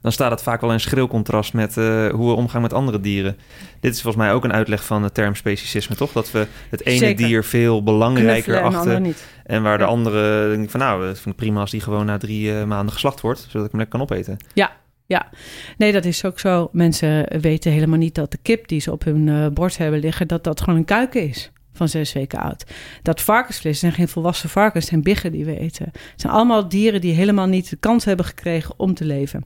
Dan 0.02 0.12
staat 0.12 0.30
het 0.30 0.42
vaak 0.42 0.60
wel 0.60 0.72
in 0.72 0.80
schril 0.80 1.08
contrast 1.08 1.52
met 1.52 1.76
uh, 1.76 2.08
hoe 2.08 2.28
we 2.28 2.34
omgaan 2.34 2.62
met 2.62 2.72
andere 2.72 3.00
dieren. 3.00 3.36
Dit 3.80 3.94
is 3.94 4.02
volgens 4.02 4.24
mij 4.24 4.32
ook 4.32 4.44
een 4.44 4.52
uitleg 4.52 4.84
van 4.84 5.02
de 5.02 5.12
term 5.12 5.34
speciesisme, 5.34 5.96
toch? 5.96 6.12
Dat 6.12 6.30
we 6.30 6.46
het 6.70 6.84
ene 6.84 6.98
Zeker. 6.98 7.26
dier 7.26 7.44
veel 7.44 7.82
belangrijker 7.82 8.62
achten. 8.62 9.14
En 9.44 9.62
waar 9.62 9.78
de 9.78 9.84
andere 9.84 10.48
denk 10.48 10.64
ik 10.64 10.70
van 10.70 10.80
nou, 10.80 11.06
het 11.06 11.20
vind 11.20 11.34
ik 11.34 11.40
prima 11.40 11.60
als 11.60 11.70
die 11.70 11.80
gewoon 11.80 12.06
na 12.06 12.18
drie 12.18 12.52
maanden 12.52 12.92
geslacht 12.92 13.20
wordt, 13.20 13.40
zodat 13.40 13.66
ik 13.66 13.70
hem 13.70 13.80
lekker 13.80 13.98
kan 13.98 14.00
opeten. 14.00 14.36
Ja, 14.54 14.72
ja, 15.06 15.28
nee, 15.76 15.92
dat 15.92 16.04
is 16.04 16.24
ook 16.24 16.38
zo. 16.38 16.68
Mensen 16.72 17.40
weten 17.40 17.72
helemaal 17.72 17.98
niet 17.98 18.14
dat 18.14 18.30
de 18.30 18.38
kip 18.42 18.68
die 18.68 18.80
ze 18.80 18.92
op 18.92 19.04
hun 19.04 19.26
uh, 19.26 19.46
bord 19.46 19.78
hebben 19.78 20.00
liggen, 20.00 20.28
dat 20.28 20.44
dat 20.44 20.60
gewoon 20.60 20.78
een 20.78 20.84
kuiken 20.84 21.28
is 21.28 21.50
van 21.78 21.88
zes 21.88 22.12
weken 22.12 22.38
oud. 22.38 22.64
Dat 23.02 23.20
varkensvlees 23.20 23.78
zijn 23.78 23.92
geen 23.92 24.08
volwassen 24.08 24.48
varkens, 24.48 24.86
zijn 24.86 25.02
biggen 25.02 25.32
die 25.32 25.44
we 25.44 25.58
eten. 25.58 25.84
Het 25.92 26.20
zijn 26.20 26.32
allemaal 26.32 26.68
dieren 26.68 27.00
die 27.00 27.14
helemaal 27.14 27.46
niet 27.46 27.70
de 27.70 27.76
kans 27.76 28.04
hebben 28.04 28.24
gekregen 28.24 28.74
om 28.76 28.94
te 28.94 29.04
leven. 29.04 29.42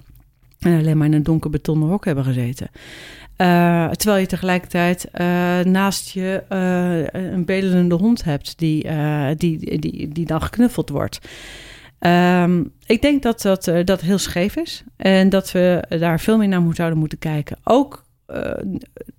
En 0.59 0.79
alleen 0.79 0.97
maar 0.97 1.07
in 1.07 1.12
een 1.12 1.23
donker 1.23 1.51
betonnen 1.51 1.88
hok 1.88 2.05
hebben 2.05 2.25
gezeten. 2.25 2.71
Uh, 3.37 3.90
terwijl 3.90 4.21
je 4.21 4.27
tegelijkertijd 4.27 5.09
uh, 5.14 5.61
naast 5.61 6.11
je 6.11 6.42
uh, 6.49 7.23
een 7.33 7.45
bedelende 7.45 7.95
hond 7.95 8.25
hebt 8.25 8.59
die, 8.59 8.87
die, 9.37 9.81
die, 9.81 10.09
die 10.09 10.27
dan 10.27 10.42
geknuffeld 10.42 10.88
wordt. 10.88 11.18
Um, 12.01 12.73
ik 12.87 13.03
denk 13.03 13.23
dat 13.23 13.42
dat, 13.42 13.73
dat 13.85 14.01
heel 14.01 14.18
scheef 14.18 14.57
is 14.57 14.85
en 14.97 15.29
dat 15.29 15.53
we 15.53 15.85
daar 15.88 16.21
veel 16.21 16.38
meer 16.38 16.49
naar 16.49 16.59
moeten, 16.59 16.77
zouden 16.77 16.99
moeten 16.99 17.18
kijken. 17.18 17.57
Ook 17.64 18.05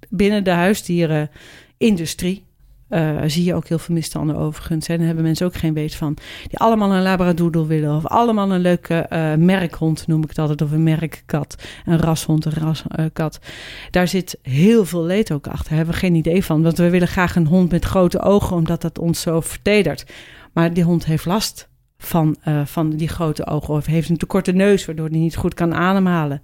binnen 0.10 0.44
de 0.44 0.50
huisdierenindustrie. 0.50 2.44
Uh, 2.90 3.22
zie 3.26 3.44
je 3.44 3.56
ook 3.56 3.68
heel 3.68 3.80
veel 3.80 3.96
misstanden 3.96 4.36
overigens. 4.36 4.88
En 4.88 4.98
daar 4.98 5.06
hebben 5.06 5.24
mensen 5.24 5.46
ook 5.46 5.56
geen 5.56 5.74
weet 5.74 5.96
van. 5.96 6.18
Die 6.48 6.60
allemaal 6.60 6.92
een 6.92 7.02
labradoodle 7.02 7.66
willen. 7.66 7.96
Of 7.96 8.06
allemaal 8.06 8.52
een 8.52 8.60
leuke 8.60 9.06
uh, 9.10 9.34
merkhond, 9.34 10.08
noem 10.08 10.24
ik 10.24 10.30
het 10.30 10.40
altijd. 10.40 10.62
Of 10.62 10.72
een 10.72 10.84
merkkat. 10.84 11.56
Een 11.86 12.00
rashond, 12.00 12.46
een 12.46 12.54
raskat. 12.54 13.40
Uh, 13.44 13.50
Daar 13.92 14.08
zit 14.08 14.40
heel 14.42 14.86
veel 14.86 15.04
leed 15.04 15.32
ook 15.32 15.48
achter. 15.48 15.68
Daar 15.68 15.78
hebben 15.78 15.94
we 15.94 16.00
geen 16.00 16.16
idee 16.16 16.44
van. 16.44 16.62
Want 16.62 16.78
we 16.78 16.90
willen 16.90 17.08
graag 17.08 17.36
een 17.36 17.48
hond 17.48 17.72
met 17.72 17.86
grote 17.86 18.22
ogen. 18.22 18.56
Omdat 18.56 18.82
dat 18.82 19.00
ons 19.00 19.22
zo 19.22 19.42
vertedert. 19.42 20.06
Maar 20.54 20.74
die 20.74 20.84
hond 20.84 21.06
heeft 21.06 21.26
last 21.26 21.72
van, 22.06 22.36
uh, 22.48 22.66
van 22.66 22.90
die 22.90 23.08
grote 23.08 23.46
ogen. 23.46 23.74
Of 23.74 23.86
heeft 23.86 24.10
een 24.10 24.18
te 24.18 24.26
korte 24.26 24.52
neus, 24.52 24.86
waardoor 24.86 25.10
hij 25.10 25.18
niet 25.18 25.36
goed 25.36 25.54
kan 25.54 25.74
ademhalen. 25.74 26.42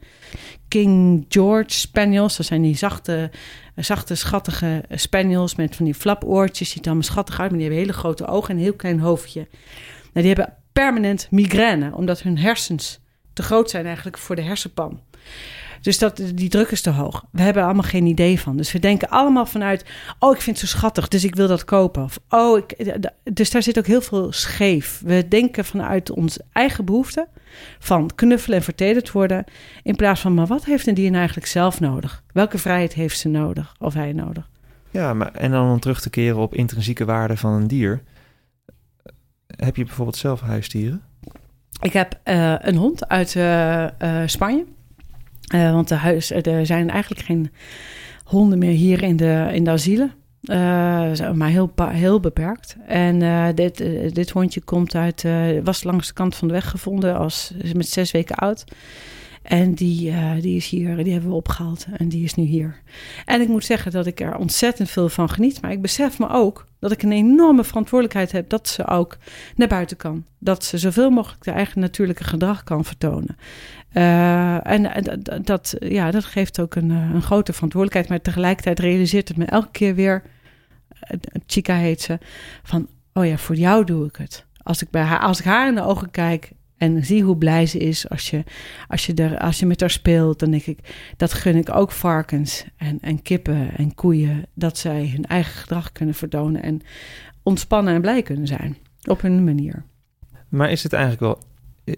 King 0.67 1.25
George 1.29 1.71
Spaniels, 1.71 2.37
dat 2.37 2.45
zijn 2.45 2.61
die 2.61 2.77
zachte, 2.77 3.31
zachte 3.75 4.15
schattige 4.15 4.83
spaniels 4.89 5.55
met 5.55 5.75
van 5.75 5.85
die 5.85 5.93
flapoortjes. 5.93 6.69
Ziet 6.69 6.79
er 6.79 6.85
allemaal 6.85 7.03
schattig 7.03 7.39
uit, 7.39 7.49
maar 7.49 7.59
die 7.59 7.67
hebben 7.67 7.85
hele 7.85 7.99
grote 7.99 8.27
ogen 8.27 8.49
en 8.49 8.55
een 8.55 8.63
heel 8.63 8.73
klein 8.73 8.99
hoofdje. 8.99 9.47
Nou, 10.13 10.25
die 10.25 10.33
hebben 10.33 10.53
permanent 10.73 11.27
migraine, 11.31 11.95
omdat 11.95 12.21
hun 12.21 12.37
hersens 12.37 12.99
te 13.33 13.43
groot 13.43 13.69
zijn 13.69 13.85
eigenlijk 13.85 14.17
voor 14.17 14.35
de 14.35 14.41
hersenpan. 14.41 15.01
Dus 15.81 15.97
dat, 15.97 16.21
die 16.33 16.49
druk 16.49 16.71
is 16.71 16.81
te 16.81 16.89
hoog. 16.89 17.25
We 17.31 17.41
hebben 17.41 17.63
allemaal 17.63 17.83
geen 17.83 18.05
idee 18.05 18.39
van. 18.39 18.57
Dus 18.57 18.71
we 18.71 18.79
denken 18.79 19.09
allemaal 19.09 19.45
vanuit: 19.45 19.85
oh, 20.19 20.35
ik 20.35 20.41
vind 20.41 20.59
het 20.59 20.69
zo 20.69 20.77
schattig, 20.77 21.07
dus 21.07 21.23
ik 21.23 21.35
wil 21.35 21.47
dat 21.47 21.65
kopen. 21.65 22.03
Of, 22.03 22.19
oh, 22.29 22.57
ik, 22.57 22.97
dus 23.23 23.51
daar 23.51 23.63
zit 23.63 23.77
ook 23.77 23.87
heel 23.87 24.01
veel 24.01 24.31
scheef. 24.31 25.01
We 25.05 25.27
denken 25.27 25.65
vanuit 25.65 26.11
onze 26.11 26.41
eigen 26.51 26.85
behoeften 26.85 27.27
van 27.79 28.09
knuffelen 28.15 28.57
en 28.57 28.63
vertederd 28.63 29.11
worden. 29.11 29.43
In 29.83 29.95
plaats 29.95 30.21
van: 30.21 30.33
maar 30.33 30.47
wat 30.47 30.65
heeft 30.65 30.87
een 30.87 30.93
dier 30.93 31.05
nou 31.05 31.17
eigenlijk 31.17 31.47
zelf 31.47 31.79
nodig? 31.79 32.23
Welke 32.33 32.57
vrijheid 32.57 32.93
heeft 32.93 33.19
ze 33.19 33.27
nodig 33.27 33.75
of 33.79 33.93
hij 33.93 34.13
nodig? 34.13 34.49
Ja, 34.91 35.13
maar 35.13 35.31
en 35.33 35.51
dan 35.51 35.71
om 35.71 35.79
terug 35.79 36.01
te 36.01 36.09
keren 36.09 36.39
op 36.39 36.55
intrinsieke 36.55 37.05
waarde 37.05 37.37
van 37.37 37.53
een 37.53 37.67
dier. 37.67 38.03
Heb 39.47 39.75
je 39.75 39.83
bijvoorbeeld 39.83 40.17
zelf 40.17 40.41
huisdieren? 40.41 41.01
Ik 41.81 41.93
heb 41.93 42.19
uh, 42.25 42.55
een 42.57 42.75
hond 42.75 43.07
uit 43.07 43.35
uh, 43.35 43.83
uh, 43.83 44.21
Spanje. 44.25 44.65
Uh, 45.55 45.71
want 45.71 45.87
de 45.87 45.95
huis, 45.95 46.31
er 46.31 46.65
zijn 46.65 46.89
eigenlijk 46.89 47.25
geen 47.25 47.51
honden 48.23 48.59
meer 48.59 48.71
hier 48.71 49.03
in 49.03 49.15
de, 49.15 49.49
in 49.51 49.63
de 49.63 49.69
asielen. 49.69 50.11
Uh, 50.43 50.55
maar 51.33 51.49
heel, 51.49 51.71
heel 51.77 52.19
beperkt. 52.19 52.75
En 52.87 53.55
dit, 53.55 53.77
dit 54.13 54.29
hondje 54.29 54.61
komt 54.61 54.95
uit, 54.95 55.25
was 55.63 55.83
langs 55.83 56.07
de 56.07 56.13
kant 56.13 56.35
van 56.35 56.47
de 56.47 56.53
weg 56.53 56.69
gevonden, 56.69 57.17
als, 57.17 57.53
met 57.73 57.87
zes 57.87 58.11
weken 58.11 58.35
oud. 58.35 58.63
En 59.41 59.73
die, 59.73 60.13
die 60.41 60.55
is 60.55 60.69
hier, 60.69 61.03
die 61.03 61.11
hebben 61.11 61.29
we 61.29 61.35
opgehaald 61.35 61.85
en 61.97 62.09
die 62.09 62.23
is 62.23 62.33
nu 62.33 62.43
hier. 62.43 62.81
En 63.25 63.41
ik 63.41 63.47
moet 63.47 63.65
zeggen 63.65 63.91
dat 63.91 64.05
ik 64.05 64.19
er 64.19 64.37
ontzettend 64.37 64.89
veel 64.89 65.09
van 65.09 65.29
geniet. 65.29 65.61
Maar 65.61 65.71
ik 65.71 65.81
besef 65.81 66.19
me 66.19 66.29
ook 66.29 66.65
dat 66.79 66.91
ik 66.91 67.03
een 67.03 67.11
enorme 67.11 67.63
verantwoordelijkheid 67.63 68.31
heb 68.31 68.49
dat 68.49 68.67
ze 68.67 68.87
ook 68.87 69.17
naar 69.55 69.67
buiten 69.67 69.97
kan. 69.97 70.25
Dat 70.39 70.63
ze 70.63 70.77
zoveel 70.77 71.09
mogelijk 71.09 71.43
de 71.43 71.51
eigen 71.51 71.79
natuurlijke 71.79 72.23
gedrag 72.23 72.63
kan 72.63 72.85
vertonen. 72.85 73.37
Uh, 73.93 74.67
en 74.67 75.21
dat, 75.43 75.75
ja, 75.79 76.11
dat 76.11 76.25
geeft 76.25 76.59
ook 76.59 76.75
een, 76.75 76.89
een 76.89 77.21
grote 77.21 77.53
verantwoordelijkheid. 77.53 78.09
Maar 78.09 78.21
tegelijkertijd 78.21 78.79
realiseert 78.79 79.27
het 79.27 79.37
me 79.37 79.45
elke 79.45 79.71
keer 79.71 79.95
weer, 79.95 80.23
Chica 81.45 81.75
heet 81.75 82.01
ze, 82.01 82.17
van, 82.63 82.87
oh 83.13 83.25
ja, 83.25 83.37
voor 83.37 83.55
jou 83.55 83.85
doe 83.85 84.05
ik 84.05 84.15
het. 84.15 84.45
Als 84.63 84.81
ik, 84.81 84.89
bij 84.89 85.01
haar, 85.01 85.19
als 85.19 85.39
ik 85.39 85.45
haar 85.45 85.67
in 85.67 85.75
de 85.75 85.83
ogen 85.83 86.11
kijk 86.11 86.51
en 86.77 87.05
zie 87.05 87.23
hoe 87.23 87.37
blij 87.37 87.65
ze 87.65 87.77
is 87.77 88.09
als 88.09 88.29
je, 88.29 88.43
als 88.87 89.05
je, 89.05 89.13
er, 89.13 89.39
als 89.39 89.59
je 89.59 89.65
met 89.65 89.79
haar 89.79 89.89
speelt. 89.89 90.39
Dan 90.39 90.51
denk 90.51 90.65
ik, 90.65 90.79
dat 91.17 91.33
gun 91.33 91.55
ik 91.55 91.75
ook 91.75 91.91
varkens 91.91 92.65
en, 92.77 92.97
en 93.01 93.21
kippen 93.21 93.77
en 93.77 93.95
koeien. 93.95 94.45
Dat 94.53 94.77
zij 94.77 95.09
hun 95.13 95.25
eigen 95.25 95.53
gedrag 95.53 95.91
kunnen 95.91 96.15
vertonen 96.15 96.63
en 96.63 96.81
ontspannen 97.43 97.93
en 97.93 98.01
blij 98.01 98.21
kunnen 98.21 98.47
zijn. 98.47 98.77
Op 99.03 99.21
hun 99.21 99.43
manier. 99.43 99.83
Maar 100.49 100.71
is 100.71 100.83
het 100.83 100.93
eigenlijk 100.93 101.23
wel 101.23 101.48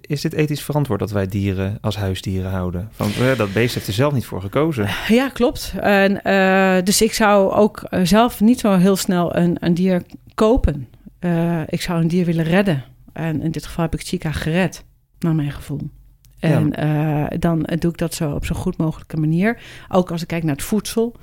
is 0.02 0.22
dit 0.22 0.34
ethisch 0.34 0.64
verantwoord 0.64 1.00
dat 1.00 1.12
wij 1.12 1.28
dieren 1.28 1.78
als 1.82 1.96
huisdieren 1.96 2.52
houden? 2.52 2.90
Van, 2.92 3.12
eh, 3.12 3.38
dat 3.38 3.54
beest 3.54 3.74
heeft 3.74 3.88
er 3.88 3.94
zelf 3.94 4.14
niet 4.14 4.26
voor 4.26 4.42
gekozen. 4.42 4.90
Ja, 5.08 5.30
klopt. 5.30 5.74
En, 5.80 6.22
uh, 6.24 6.84
dus 6.84 7.02
ik 7.02 7.14
zou 7.14 7.52
ook 7.52 7.82
eh, 7.82 8.02
zelf 8.04 8.42
niet 8.42 8.60
zo 8.60 8.78
heel 8.78 8.96
snel 8.96 9.36
een, 9.36 9.58
een 9.60 9.74
dier 9.74 10.04
kopen. 10.36 10.88
Uh, 11.20 11.62
ik 11.68 11.82
zou 11.82 12.02
een 12.02 12.08
dier 12.08 12.26
willen 12.26 12.46
redden. 12.46 12.84
En 13.14 13.42
in 13.42 13.52
dit 13.52 13.66
geval 13.66 13.84
heb 13.84 13.94
ik 13.94 14.02
Chica 14.02 14.32
gered, 14.32 14.84
naar 15.20 15.36
mijn 15.36 15.52
gevoel. 15.52 15.90
En 16.40 16.74
ja. 16.76 17.28
dan 17.40 17.68
doe 17.80 17.92
ik 17.92 17.98
dat 17.98 18.14
zo 18.14 18.32
op 18.32 18.46
zo 18.46 18.56
goed 18.56 18.78
mogelijke 18.78 19.18
manier. 19.18 19.58
Ook 19.90 20.12
als 20.12 20.22
ik 20.22 20.28
kijk 20.28 20.44
naar 20.44 20.56
het 20.56 20.64
voedsel. 20.64 21.16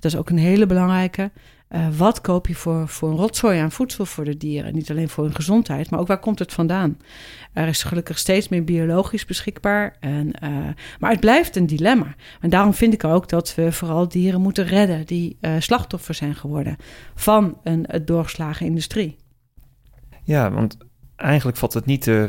Dat 0.00 0.12
is 0.12 0.18
ook 0.18 0.30
een 0.30 0.38
hele 0.38 0.66
belangrijke. 0.66 1.30
Uh, 1.68 1.88
wat 1.96 2.20
koop 2.20 2.46
je 2.46 2.54
voor, 2.54 2.88
voor 2.88 3.10
een 3.10 3.16
rotzooi 3.16 3.58
aan 3.58 3.72
voedsel 3.72 4.06
voor 4.06 4.24
de 4.24 4.36
dieren? 4.36 4.74
Niet 4.74 4.90
alleen 4.90 5.08
voor 5.08 5.24
hun 5.24 5.34
gezondheid, 5.34 5.90
maar 5.90 6.00
ook 6.00 6.06
waar 6.06 6.18
komt 6.18 6.38
het 6.38 6.52
vandaan? 6.52 6.98
Er 7.52 7.68
is 7.68 7.82
gelukkig 7.82 8.18
steeds 8.18 8.48
meer 8.48 8.64
biologisch 8.64 9.24
beschikbaar. 9.24 9.96
En, 10.00 10.26
uh, 10.42 10.68
maar 10.98 11.10
het 11.10 11.20
blijft 11.20 11.56
een 11.56 11.66
dilemma. 11.66 12.14
En 12.40 12.50
daarom 12.50 12.74
vind 12.74 12.92
ik 12.92 13.04
ook 13.04 13.28
dat 13.28 13.54
we 13.54 13.72
vooral 13.72 14.08
dieren 14.08 14.40
moeten 14.40 14.64
redden 14.64 15.06
die 15.06 15.36
uh, 15.40 15.54
slachtoffer 15.58 16.14
zijn 16.14 16.34
geworden 16.34 16.76
van 17.14 17.58
een 17.62 17.86
doorgeslagen 18.04 18.66
industrie. 18.66 19.16
Ja, 20.22 20.50
want 20.50 20.76
eigenlijk 21.16 21.58
valt 21.58 21.74
het 21.74 21.86
niet 21.86 22.02
te, 22.02 22.28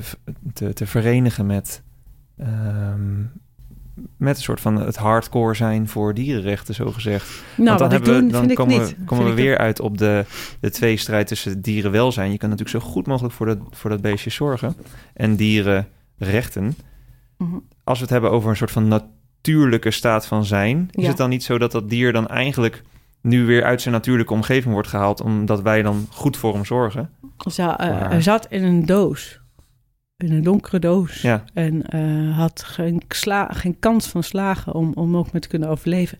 te, 0.73 0.85
verenigen 0.85 1.45
met, 1.45 1.83
um, 2.37 3.31
met 4.17 4.37
een 4.37 4.43
soort 4.43 4.61
van 4.61 4.75
het 4.75 4.95
hardcore 4.95 5.53
zijn 5.53 5.87
voor 5.87 6.13
dierenrechten, 6.13 6.73
zo 6.75 6.91
gezegd. 6.91 7.43
Nou, 7.55 7.67
Want 7.67 7.79
dan, 7.79 7.91
hebben 7.91 8.13
doen, 8.13 8.25
we, 8.25 8.47
dan 8.47 8.55
komen, 8.55 8.79
we, 8.85 8.95
komen 9.05 9.25
we 9.25 9.33
weer 9.33 9.57
uit 9.57 9.79
op 9.79 9.97
de, 9.97 10.25
de 10.59 10.69
tweestrijd 10.69 11.27
tussen 11.27 11.61
dierenwelzijn. 11.61 12.31
Je 12.31 12.37
kan 12.37 12.49
natuurlijk 12.49 12.83
zo 12.83 12.89
goed 12.91 13.07
mogelijk 13.07 13.33
voor 13.33 13.45
dat, 13.45 13.57
voor 13.71 13.89
dat 13.89 14.01
beestje 14.01 14.29
zorgen. 14.29 14.75
En 15.13 15.35
dieren 15.35 15.87
rechten. 16.17 16.75
Mhm. 17.37 17.55
Als 17.83 17.97
we 17.97 18.03
het 18.03 18.13
hebben 18.13 18.31
over 18.31 18.49
een 18.49 18.55
soort 18.55 18.71
van 18.71 18.87
natuurlijke 18.87 19.91
staat 19.91 20.25
van 20.25 20.45
zijn, 20.45 20.87
is 20.91 21.03
Ja. 21.03 21.07
het 21.07 21.17
dan 21.17 21.29
niet 21.29 21.43
zo 21.43 21.57
dat 21.57 21.71
dat 21.71 21.89
dier 21.89 22.13
dan 22.13 22.27
eigenlijk 22.27 22.83
nu 23.21 23.45
weer 23.45 23.63
uit 23.63 23.81
zijn 23.81 23.93
natuurlijke 23.93 24.33
omgeving 24.33 24.73
wordt 24.73 24.87
gehaald, 24.87 25.21
omdat 25.21 25.61
wij 25.61 25.81
dan 25.81 26.07
goed 26.09 26.37
voor 26.37 26.53
hem 26.53 26.65
zorgen? 26.65 27.09
Ze, 27.51 27.61
eh, 27.63 28.09
hij 28.09 28.21
zat 28.21 28.47
in 28.49 28.63
een 28.63 28.85
doos. 28.85 29.39
In 30.17 30.31
een 30.31 30.43
donkere 30.43 30.79
doos. 30.79 31.21
Ja, 31.21 31.43
En 31.53 31.85
eh, 31.85 32.37
had 32.37 32.63
geen, 32.63 33.01
sla, 33.07 33.47
geen 33.53 33.79
kans 33.79 34.07
van 34.07 34.23
slagen 34.23 34.73
om, 34.73 34.91
om 34.93 35.17
ook 35.17 35.31
met 35.31 35.41
te 35.41 35.47
kunnen 35.47 35.69
overleven. 35.69 36.17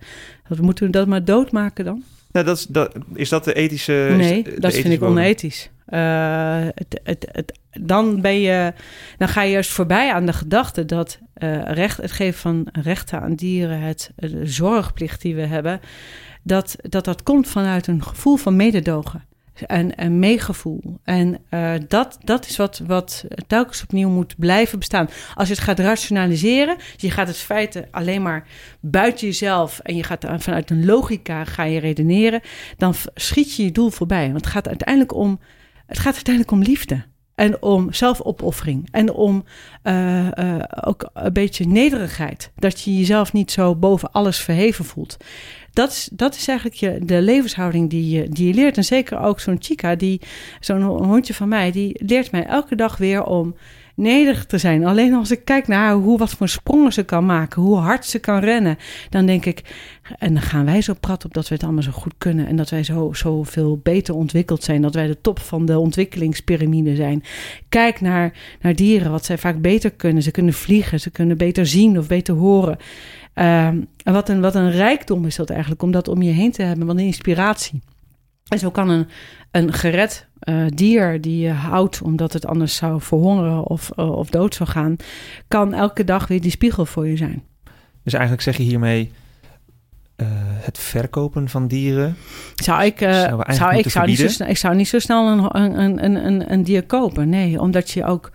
Dat, 0.47 0.59
moeten 0.59 0.85
we 0.85 0.91
dat 0.91 1.07
maar 1.07 1.25
doodmaken 1.25 1.85
dan? 1.85 2.03
nou, 2.31 2.45
dat 2.45 2.57
is, 2.57 2.65
dat, 2.65 2.95
is 3.13 3.29
dat 3.29 3.43
de 3.43 3.53
ethische. 3.53 4.13
nee, 4.17 4.43
de 4.43 4.49
dat 4.49 4.57
ethische 4.57 4.81
vind 4.81 4.93
ik 4.93 4.99
bodem? 4.99 5.17
onethisch. 5.17 5.69
Eh, 5.85 6.65
het, 6.75 6.99
het, 7.03 7.27
het, 7.31 7.59
dan, 7.81 8.21
ben 8.21 8.39
je, 8.41 8.73
dan 9.17 9.27
ga 9.27 9.41
je 9.41 9.51
juist 9.51 9.71
voorbij 9.71 10.13
aan 10.13 10.25
de 10.25 10.33
gedachte 10.33 10.85
dat 10.85 11.19
eh, 11.33 11.61
recht, 11.71 11.97
het 11.97 12.11
geven 12.11 12.39
van 12.39 12.67
rechten 12.71 13.21
aan 13.21 13.35
dieren, 13.35 13.81
het, 13.81 14.11
de 14.15 14.47
zorgplicht 14.47 15.21
die 15.21 15.35
we 15.35 15.45
hebben, 15.45 15.79
dat, 16.43 16.75
dat 16.81 17.05
dat 17.05 17.23
komt 17.23 17.47
vanuit 17.47 17.87
een 17.87 18.03
gevoel 18.03 18.35
van 18.35 18.55
mededogen. 18.55 19.23
En 19.65 20.03
een 20.03 20.19
meegevoel. 20.19 20.99
En 21.03 21.37
eh, 21.49 21.73
dat, 21.87 22.17
dat 22.23 22.45
is 22.45 22.57
wat, 22.57 22.81
wat 22.87 23.25
telkens 23.47 23.83
opnieuw 23.83 24.09
moet 24.09 24.35
blijven 24.37 24.79
bestaan. 24.79 25.09
Als 25.35 25.47
je 25.47 25.53
het 25.53 25.63
gaat 25.63 25.79
rationaliseren, 25.79 26.77
dus 26.77 27.01
je 27.01 27.11
gaat 27.11 27.27
het 27.27 27.37
feiten 27.37 27.87
alleen 27.91 28.21
maar 28.21 28.47
buiten 28.79 29.27
jezelf 29.27 29.79
en 29.79 29.95
je 29.95 30.03
gaat 30.03 30.25
vanuit 30.37 30.69
een 30.69 30.85
logica 30.85 31.43
ga 31.43 31.63
je 31.63 31.79
redeneren, 31.79 32.41
dan 32.77 32.93
schiet 33.13 33.55
je 33.55 33.63
je 33.63 33.71
doel 33.71 33.89
voorbij. 33.89 34.25
Want 34.25 34.45
het 34.45 34.53
gaat 34.53 34.67
uiteindelijk 34.67 35.13
om, 35.13 35.39
het 35.85 35.99
gaat 35.99 36.15
uiteindelijk 36.15 36.51
om 36.51 36.61
liefde. 36.61 37.05
En 37.37 37.61
om 37.61 37.93
zelfopoffering. 37.93 38.87
En 38.91 39.13
om 39.13 39.43
eh, 39.81 40.37
eh, 40.37 40.63
ook 40.83 41.09
een 41.13 41.33
beetje 41.33 41.67
nederigheid. 41.67 42.51
Dat 42.55 42.81
je 42.81 42.97
jezelf 42.97 43.33
niet 43.33 43.51
zo 43.51 43.75
boven 43.75 44.11
alles 44.11 44.39
verheven 44.39 44.85
voelt. 44.85 45.17
Dat 45.73 45.89
is, 45.89 46.09
dat 46.13 46.35
is 46.35 46.47
eigenlijk 46.47 46.79
je, 46.79 46.99
de 47.05 47.21
levenshouding 47.21 47.89
die 47.89 48.09
je, 48.09 48.29
die 48.29 48.47
je 48.47 48.53
leert. 48.53 48.77
En 48.77 48.83
zeker 48.83 49.19
ook 49.19 49.39
zo'n 49.39 49.57
chica, 49.59 49.95
die, 49.95 50.21
zo'n 50.59 50.81
ho- 50.81 51.03
hondje 51.03 51.33
van 51.33 51.47
mij, 51.47 51.71
die 51.71 52.05
leert 52.05 52.31
mij 52.31 52.45
elke 52.45 52.75
dag 52.75 52.97
weer 52.97 53.23
om 53.23 53.55
nederig 53.97 54.45
te 54.45 54.57
zijn. 54.57 54.85
Alleen 54.85 55.13
als 55.13 55.31
ik 55.31 55.45
kijk 55.45 55.67
naar 55.67 55.93
hoe 55.93 56.17
wat 56.17 56.31
voor 56.31 56.49
sprongen 56.49 56.93
ze 56.93 57.03
kan 57.03 57.25
maken, 57.25 57.61
hoe 57.61 57.77
hard 57.77 58.05
ze 58.05 58.19
kan 58.19 58.39
rennen, 58.39 58.77
dan 59.09 59.25
denk 59.25 59.45
ik, 59.45 59.61
en 60.17 60.33
dan 60.33 60.43
gaan 60.43 60.65
wij 60.65 60.81
zo 60.81 60.93
prat 60.99 61.25
op 61.25 61.33
dat 61.33 61.47
we 61.47 61.53
het 61.53 61.63
allemaal 61.63 61.83
zo 61.83 61.91
goed 61.91 62.13
kunnen 62.17 62.47
en 62.47 62.55
dat 62.55 62.69
wij 62.69 62.83
zo, 62.83 63.13
zo 63.13 63.43
veel 63.43 63.79
beter 63.83 64.15
ontwikkeld 64.15 64.63
zijn, 64.63 64.81
dat 64.81 64.93
wij 64.93 65.07
de 65.07 65.21
top 65.21 65.39
van 65.39 65.65
de 65.65 65.79
ontwikkelingspyramide 65.79 66.95
zijn. 66.95 67.23
Kijk 67.69 68.01
naar, 68.01 68.33
naar 68.61 68.75
dieren, 68.75 69.11
wat 69.11 69.25
zij 69.25 69.37
vaak 69.37 69.61
beter 69.61 69.91
kunnen. 69.91 70.23
Ze 70.23 70.31
kunnen 70.31 70.53
vliegen, 70.53 70.99
ze 70.99 71.09
kunnen 71.09 71.37
beter 71.37 71.67
zien 71.67 71.97
of 71.97 72.07
beter 72.07 72.35
horen. 72.35 72.77
Ehm, 73.33 73.81
en 74.03 74.13
wat 74.13 74.29
een, 74.29 74.41
wat 74.41 74.55
een 74.55 74.71
rijkdom 74.71 75.25
is 75.25 75.35
dat 75.35 75.49
eigenlijk, 75.49 75.81
om 75.81 75.91
dat 75.91 76.07
om 76.07 76.21
je 76.21 76.31
heen 76.31 76.51
te 76.51 76.61
hebben, 76.61 76.87
wat 76.87 76.95
een 76.95 77.05
inspiratie. 77.05 77.81
En 78.47 78.59
zo 78.59 78.71
kan 78.71 78.89
een, 78.89 79.07
een 79.51 79.73
gered 79.73 80.26
eh, 80.39 80.65
dier 80.67 81.21
die 81.21 81.39
je 81.39 81.51
houdt 81.51 82.01
omdat 82.01 82.33
het 82.33 82.45
anders 82.45 82.75
zou 82.75 83.01
verhongeren 83.01 83.63
of, 83.65 83.91
eh, 83.95 84.11
of 84.11 84.29
dood 84.29 84.55
zou 84.55 84.69
gaan, 84.69 84.95
kan 85.47 85.73
elke 85.73 86.03
dag 86.03 86.27
weer 86.27 86.41
die 86.41 86.51
spiegel 86.51 86.85
voor 86.85 87.07
je 87.07 87.17
zijn. 87.17 87.43
Dus 88.03 88.13
eigenlijk 88.13 88.43
zeg 88.43 88.57
je 88.57 88.63
hiermee 88.63 89.11
eh, 90.15 90.27
het 90.39 90.77
verkopen 90.77 91.49
van 91.49 91.67
dieren. 91.67 92.15
Zou 92.55 92.83
ik, 92.83 93.01
eigenlijk 93.01 93.53
zou, 93.53 93.77
ik, 93.77 93.89
zou 93.89 94.07
niet 94.07 94.31
zo 94.31 94.43
ik 94.43 94.57
zou 94.57 94.75
niet 94.75 94.87
zo 94.87 94.99
snel 94.99 95.27
een, 95.27 95.79
een, 95.79 96.03
een, 96.03 96.25
een, 96.25 96.51
een 96.51 96.63
dier 96.63 96.83
kopen. 96.83 97.29
Nee, 97.29 97.61
omdat 97.61 97.91
je 97.91 98.05
ook. 98.05 98.31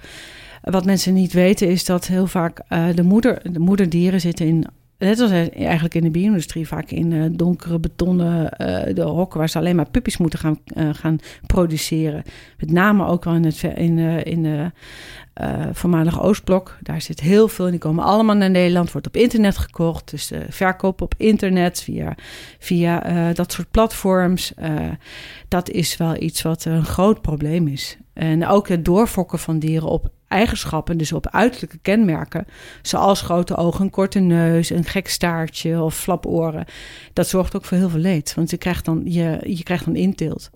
Wat 0.62 0.84
mensen 0.84 1.14
niet 1.14 1.32
weten 1.32 1.68
is 1.68 1.84
dat 1.84 2.06
heel 2.06 2.26
vaak 2.26 2.60
de, 2.94 3.02
moeder, 3.02 3.52
de 3.52 3.58
moederdieren 3.58 4.20
zitten 4.20 4.46
in. 4.46 4.66
Net 5.02 5.20
als 5.20 5.30
eigenlijk 5.30 5.94
in 5.94 6.02
de 6.02 6.10
bio-industrie, 6.10 6.66
vaak 6.68 6.90
in 6.90 7.12
eh, 7.12 7.24
donkere 7.32 7.78
betonnen 7.78 8.50
eh, 8.50 8.94
de 8.94 9.02
hokken 9.02 9.38
waar 9.38 9.48
ze 9.48 9.58
alleen 9.58 9.76
maar 9.76 9.90
puppies 9.90 10.16
moeten 10.16 10.38
gaan, 10.38 10.58
eh, 10.64 10.88
gaan 10.92 11.18
produceren. 11.46 12.22
Met 12.58 12.70
name 12.70 13.06
ook 13.06 13.24
wel 13.24 13.34
in 13.34 13.44
het 13.44 13.62
in, 13.62 13.98
eh, 13.98 14.24
in 14.24 14.42
de 14.42 14.70
eh 15.32 15.66
voormalige 15.72 16.20
Oostblok. 16.20 16.78
Daar 16.82 17.00
zit 17.02 17.20
heel 17.20 17.48
veel 17.48 17.64
en 17.64 17.70
die 17.70 17.80
komen 17.80 18.04
allemaal 18.04 18.36
naar 18.36 18.50
Nederland. 18.50 18.92
Wordt 18.92 19.06
op 19.06 19.16
internet 19.16 19.58
gekocht. 19.58 20.10
Dus 20.10 20.26
de 20.26 20.44
verkoop 20.48 21.00
op 21.00 21.14
internet 21.16 21.82
via, 21.82 22.14
via 22.58 23.04
eh, 23.04 23.34
dat 23.34 23.52
soort 23.52 23.70
platforms. 23.70 24.54
eh, 24.54 24.88
dat 25.48 25.70
is 25.70 25.96
wel 25.96 26.22
iets 26.22 26.42
wat 26.42 26.64
een 26.64 26.84
groot 26.84 27.22
probleem 27.22 27.68
is. 27.68 27.98
En 28.12 28.46
ook 28.46 28.68
het 28.68 28.84
doorfokken 28.84 29.38
van 29.38 29.58
dieren 29.58 29.88
op 29.88 30.10
eigenschappen, 30.33 30.99
dus 30.99 31.12
op 31.12 31.29
uiterlijke 31.29 31.79
kenmerken, 31.83 32.47
zoals 32.83 33.21
grote 33.21 33.57
ogen, 33.57 33.85
een 33.85 33.90
korte 33.90 34.18
neus, 34.18 34.71
een 34.71 34.85
gek 34.85 35.09
staartje 35.09 35.83
of 35.83 35.97
flaporen. 35.97 36.64
Dat 37.12 37.29
zorgt 37.29 37.57
ook 37.57 37.64
voor 37.64 37.79
heel 37.79 37.88
veel 37.88 38.01
leed, 38.01 38.35
want 38.35 38.51
je 38.51 38.57
krijgt 38.57 38.85
dan, 38.85 39.03
je, 39.05 39.38
je 39.42 39.62
krijgt 39.62 39.85
dan 39.85 39.97
inteelt. 39.97 40.51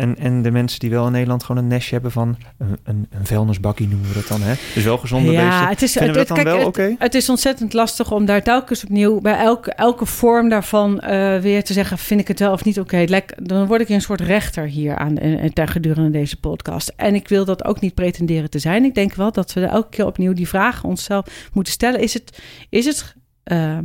En, 0.00 0.18
en 0.18 0.42
de 0.42 0.50
mensen 0.50 0.80
die 0.80 0.90
wel 0.90 1.06
in 1.06 1.12
Nederland 1.12 1.44
gewoon 1.44 1.62
een 1.62 1.68
nestje 1.68 1.92
hebben 1.92 2.12
van 2.12 2.36
een, 2.58 2.78
een, 2.84 3.06
een 3.10 3.26
vuilnisbakkie 3.26 3.88
noemen 3.88 4.08
we 4.08 4.14
dat 4.14 4.28
dan, 4.28 4.42
hè? 4.42 4.54
Dus 4.74 4.84
wel 4.84 4.98
gezonde 4.98 5.32
ja, 5.32 5.48
beesten. 5.48 5.68
het 5.68 5.82
is, 5.82 5.92
Vinden 5.92 6.12
we 6.12 6.18
het, 6.18 6.28
dat 6.28 6.36
dan 6.36 6.46
kijk, 6.46 6.56
wel 6.56 6.66
het- 6.66 6.78
oké? 6.78 6.94
Het 6.98 7.14
is 7.14 7.28
ontzettend 7.28 7.72
lastig 7.72 8.12
om 8.12 8.24
daar 8.24 8.42
telkens 8.42 8.84
opnieuw 8.84 9.20
bij 9.20 9.36
elke, 9.38 9.72
elke 9.72 10.06
vorm 10.06 10.48
daarvan 10.48 11.00
eh, 11.00 11.38
weer 11.38 11.64
te 11.64 11.72
zeggen: 11.72 11.98
vind 11.98 12.20
ik 12.20 12.28
het 12.28 12.38
wel 12.38 12.52
of 12.52 12.64
niet 12.64 12.80
oké? 12.80 13.04
Dan 13.36 13.66
word 13.66 13.80
ik 13.80 13.88
een 13.88 14.00
soort 14.00 14.20
rechter 14.20 14.64
hier 14.64 14.96
aan 14.96 15.18
eh, 15.18 15.50
ter 15.50 15.68
gedurende 15.68 16.10
deze 16.10 16.40
podcast. 16.40 16.92
En 16.96 17.14
ik 17.14 17.28
wil 17.28 17.44
dat 17.44 17.64
ook 17.64 17.80
niet 17.80 17.94
pretenderen 17.94 18.50
te 18.50 18.58
zijn. 18.58 18.84
Ik 18.84 18.94
denk 18.94 19.14
wel 19.14 19.32
dat 19.32 19.52
we 19.52 19.64
elke 19.64 19.88
keer 19.88 20.06
opnieuw 20.06 20.32
die 20.32 20.48
vragen 20.48 20.88
onszelf 20.88 21.48
moeten 21.52 21.72
stellen: 21.72 22.00
is 22.00 22.14
het, 22.14 22.42
is 22.68 22.84
het, 22.86 23.14
ehm, 23.44 23.84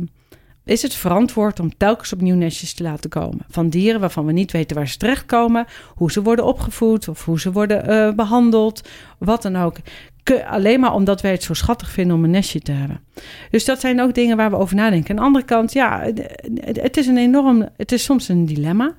is 0.66 0.82
het 0.82 0.94
verantwoord 0.94 1.60
om 1.60 1.76
telkens 1.76 2.12
opnieuw 2.12 2.34
nestjes 2.34 2.74
te 2.74 2.82
laten 2.82 3.10
komen 3.10 3.44
van 3.48 3.68
dieren 3.68 4.00
waarvan 4.00 4.26
we 4.26 4.32
niet 4.32 4.52
weten 4.52 4.76
waar 4.76 4.88
ze 4.88 4.96
terechtkomen, 4.96 5.66
hoe 5.94 6.12
ze 6.12 6.22
worden 6.22 6.44
opgevoed 6.44 7.08
of 7.08 7.24
hoe 7.24 7.40
ze 7.40 7.52
worden 7.52 7.86
eh, 7.86 8.12
behandeld, 8.12 8.88
wat 9.18 9.42
dan 9.42 9.56
ook. 9.56 9.76
Alleen 10.46 10.80
maar 10.80 10.94
omdat 10.94 11.20
wij 11.20 11.30
het 11.30 11.42
zo 11.42 11.54
schattig 11.54 11.90
vinden 11.90 12.16
om 12.16 12.24
een 12.24 12.30
nestje 12.30 12.60
te 12.60 12.72
hebben. 12.72 13.00
Dus 13.50 13.64
dat 13.64 13.80
zijn 13.80 14.00
ook 14.00 14.14
dingen 14.14 14.36
waar 14.36 14.50
we 14.50 14.56
over 14.56 14.76
nadenken. 14.76 15.10
Aan 15.10 15.16
de 15.16 15.22
andere 15.22 15.44
kant, 15.44 15.72
ja, 15.72 16.10
het 16.62 16.96
is 16.96 17.06
een 17.06 17.18
enorm, 17.18 17.68
het 17.76 17.92
is 17.92 18.04
soms 18.04 18.28
een 18.28 18.46
dilemma. 18.46 18.94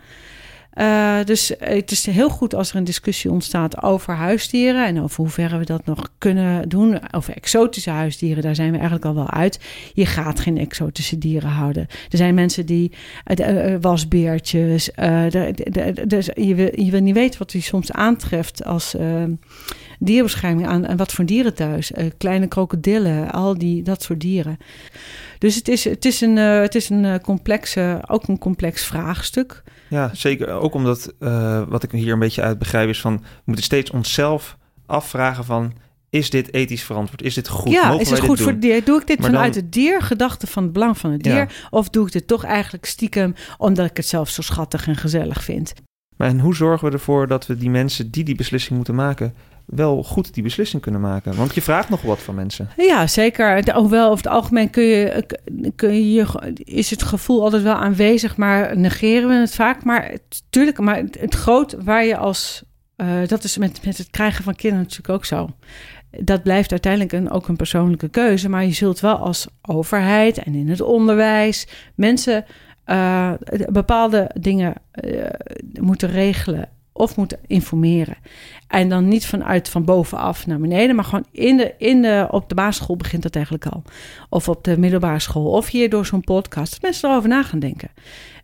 Eh, 0.77 1.23
dus 1.25 1.51
het 1.59 1.91
is 1.91 2.05
heel 2.05 2.29
goed 2.29 2.55
als 2.55 2.69
er 2.69 2.75
een 2.75 2.83
discussie 2.83 3.31
ontstaat 3.31 3.83
over 3.83 4.13
huisdieren 4.13 4.85
en 4.85 5.01
over 5.01 5.15
hoe 5.15 5.29
ver 5.29 5.59
we 5.59 5.65
dat 5.65 5.85
nog 5.85 6.09
kunnen 6.17 6.69
doen. 6.69 7.13
Over 7.13 7.33
exotische 7.33 7.89
huisdieren, 7.89 8.43
daar 8.43 8.55
zijn 8.55 8.67
we 8.71 8.75
eigenlijk 8.75 9.05
al 9.05 9.15
wel 9.15 9.29
uit. 9.29 9.59
Je 9.93 10.05
gaat 10.05 10.39
geen 10.39 10.57
exotische 10.57 11.17
dieren 11.17 11.49
houden. 11.49 11.87
Er 12.09 12.17
zijn 12.17 12.33
mensen 12.33 12.65
die 12.65 12.91
eh, 13.23 13.73
eh, 13.73 13.81
wasbeertjes. 13.81 14.89
dus 16.07 16.29
je, 16.33 16.53
wil, 16.55 16.69
je 16.73 17.01
niet 17.01 17.13
weten 17.13 17.39
wat 17.39 17.51
hij 17.51 17.61
soms 17.61 17.91
aantreft 17.91 18.63
als 18.65 18.95
dierenbescherming 19.99 20.67
aan, 20.67 20.87
aan 20.87 20.97
wat 20.97 21.11
voor 21.11 21.25
dieren 21.25 21.53
thuis. 21.53 21.91
Kleine 22.17 22.47
krokodillen, 22.47 23.31
al 23.31 23.57
die 23.57 23.81
dat 23.81 24.03
soort 24.03 24.19
dieren. 24.19 24.57
Dus 25.37 25.55
het 25.55 25.67
is, 25.67 25.83
het 25.83 26.05
is 26.05 26.21
een, 26.21 26.35
het 26.37 26.75
is 26.75 26.89
een 26.89 27.21
complexe, 27.21 28.01
ook 28.07 28.27
een 28.27 28.39
complex 28.39 28.83
vraagstuk. 28.83 29.63
Ja, 29.89 30.09
zeker. 30.13 30.49
Ook 30.49 30.73
omdat, 30.73 31.13
eh, 31.19 31.61
wat 31.67 31.83
ik 31.83 31.91
hier 31.91 32.13
een 32.13 32.19
beetje 32.19 32.41
uit 32.41 32.59
begrijp, 32.59 32.89
is 32.89 33.01
van... 33.01 33.17
we 33.17 33.41
moeten 33.45 33.63
steeds 33.65 33.91
onszelf 33.91 34.57
afvragen 34.85 35.43
van... 35.45 35.73
is 36.09 36.29
dit 36.29 36.53
ethisch 36.53 36.83
verantwoord? 36.83 37.21
Is 37.21 37.33
dit 37.33 37.47
goed? 37.47 37.71
ja, 37.71 37.87
Mogen 37.87 38.01
is 38.01 38.09
het 38.09 38.19
goed 38.19 38.41
voor 38.41 38.51
het 38.51 38.61
dier? 38.61 38.83
Doe 38.83 38.99
ik 39.01 39.07
dit 39.07 39.19
Maar 39.19 39.29
vanuit 39.29 39.53
dan- 39.53 39.63
het 39.63 39.71
dier, 39.71 40.01
gedachte 40.01 40.47
van 40.47 40.63
het 40.63 40.73
belang 40.73 40.97
van 40.97 41.11
het 41.11 41.23
dier? 41.23 41.35
Ja. 41.35 41.47
Of 41.69 41.89
doe 41.89 42.05
ik 42.05 42.11
dit 42.11 42.27
toch 42.27 42.43
eigenlijk 42.43 42.85
stiekem 42.85 43.35
omdat 43.57 43.89
ik 43.89 43.97
het 43.97 44.07
zelf 44.07 44.29
zo 44.29 44.41
schattig 44.41 44.87
en 44.87 44.95
gezellig 44.95 45.43
vind? 45.43 45.73
Maar 46.17 46.27
en 46.27 46.39
hoe 46.39 46.55
zorgen 46.55 46.87
we 46.87 46.93
ervoor 46.93 47.27
dat 47.27 47.47
we 47.47 47.57
die 47.57 47.69
mensen 47.69 48.11
die 48.11 48.23
die 48.23 48.35
beslissing 48.35 48.75
moeten 48.75 48.95
maken... 48.95 49.33
wel 49.67 50.03
goed 50.03 50.33
die 50.33 50.43
beslissing 50.43 50.81
kunnen 50.81 51.01
maken? 51.01 51.35
Want 51.35 51.55
je 51.55 51.61
vraagt 51.61 51.89
nog 51.89 52.01
wat 52.01 52.19
van 52.19 52.35
mensen. 52.35 52.69
Ja, 52.77 53.07
zeker. 53.07 53.73
Hoewel 53.75 54.05
over 54.05 54.23
het 54.23 54.33
algemeen 54.33 54.69
kun 54.69 54.83
je, 54.83 55.25
kun 55.75 56.11
je, 56.11 56.25
is 56.63 56.89
het 56.89 57.03
gevoel 57.03 57.41
altijd 57.43 57.63
wel 57.63 57.75
aanwezig, 57.75 58.37
maar 58.37 58.77
negeren 58.77 59.29
we 59.29 59.35
het 59.35 59.55
vaak. 59.55 59.83
Maar 59.83 60.17
tuurlijk, 60.49 60.79
maar 60.79 60.95
het, 60.95 61.19
het 61.19 61.33
groot 61.35 61.75
waar 61.83 62.05
je 62.05 62.17
als. 62.17 62.63
eh, 62.95 63.07
dat 63.27 63.43
is 63.43 63.57
met, 63.57 63.85
met 63.85 63.97
het 63.97 64.09
krijgen 64.09 64.43
van 64.43 64.55
kinderen 64.55 64.83
natuurlijk 64.85 65.13
ook 65.13 65.25
zo. 65.25 65.49
Dat 66.19 66.43
blijft 66.43 66.71
uiteindelijk 66.71 67.13
een, 67.13 67.31
ook 67.31 67.47
een 67.47 67.55
persoonlijke 67.55 68.09
keuze. 68.09 68.49
Maar 68.49 68.65
je 68.65 68.73
zult 68.73 68.99
wel 68.99 69.17
als 69.17 69.47
overheid 69.61 70.37
en 70.37 70.55
in 70.55 70.69
het 70.69 70.81
onderwijs 70.81 71.67
mensen 71.95 72.45
eh, 72.83 73.31
bepaalde 73.69 74.31
dingen 74.39 74.73
eh, 74.91 75.25
moeten 75.79 76.09
regelen 76.09 76.69
of 76.97 77.15
moeten 77.15 77.39
informeren. 77.47 78.17
En 78.67 78.89
dan 78.89 79.07
niet 79.07 79.25
vanuit 79.25 79.69
van 79.69 79.85
bovenaf 79.85 80.47
naar 80.47 80.59
beneden, 80.59 80.95
maar 80.95 81.05
gewoon 81.05 81.25
in 81.31 81.57
de, 81.57 81.73
in 81.77 82.01
de, 82.01 82.27
op 82.31 82.49
de 82.49 82.55
basisschool 82.55 82.95
begint 82.95 83.23
dat 83.23 83.35
eigenlijk 83.35 83.65
al. 83.65 83.83
Of 84.29 84.49
op 84.49 84.63
de 84.63 84.77
middelbare 84.77 85.19
school. 85.19 85.51
Of 85.51 85.67
hier 85.67 85.89
door 85.89 86.05
zo'n 86.05 86.21
podcast. 86.21 86.71
Dat 86.71 86.81
mensen 86.81 87.09
erover 87.09 87.29
na 87.29 87.43
gaan 87.43 87.59
denken. 87.59 87.89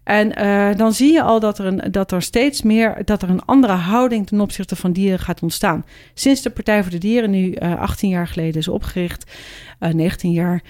En 0.03 0.41
uh, 0.41 0.75
dan 0.75 0.93
zie 0.93 1.11
je 1.11 1.21
al 1.21 1.39
dat 1.39 1.59
er, 1.59 1.65
een, 1.65 1.91
dat 1.91 2.11
er 2.11 2.21
steeds 2.21 2.61
meer, 2.61 3.01
dat 3.05 3.21
er 3.21 3.29
een 3.29 3.45
andere 3.45 3.73
houding 3.73 4.27
ten 4.27 4.41
opzichte 4.41 4.75
van 4.75 4.91
dieren 4.91 5.19
gaat 5.19 5.41
ontstaan. 5.41 5.85
Sinds 6.13 6.41
de 6.41 6.49
Partij 6.49 6.81
voor 6.81 6.91
de 6.91 6.97
Dieren 6.97 7.29
nu 7.29 7.55
uh, 7.55 7.79
18 7.79 8.09
jaar 8.09 8.27
geleden 8.27 8.59
is 8.59 8.67
opgericht, 8.67 9.31
uh, 9.79 9.89
19 9.89 10.31
jaar, 10.31 10.61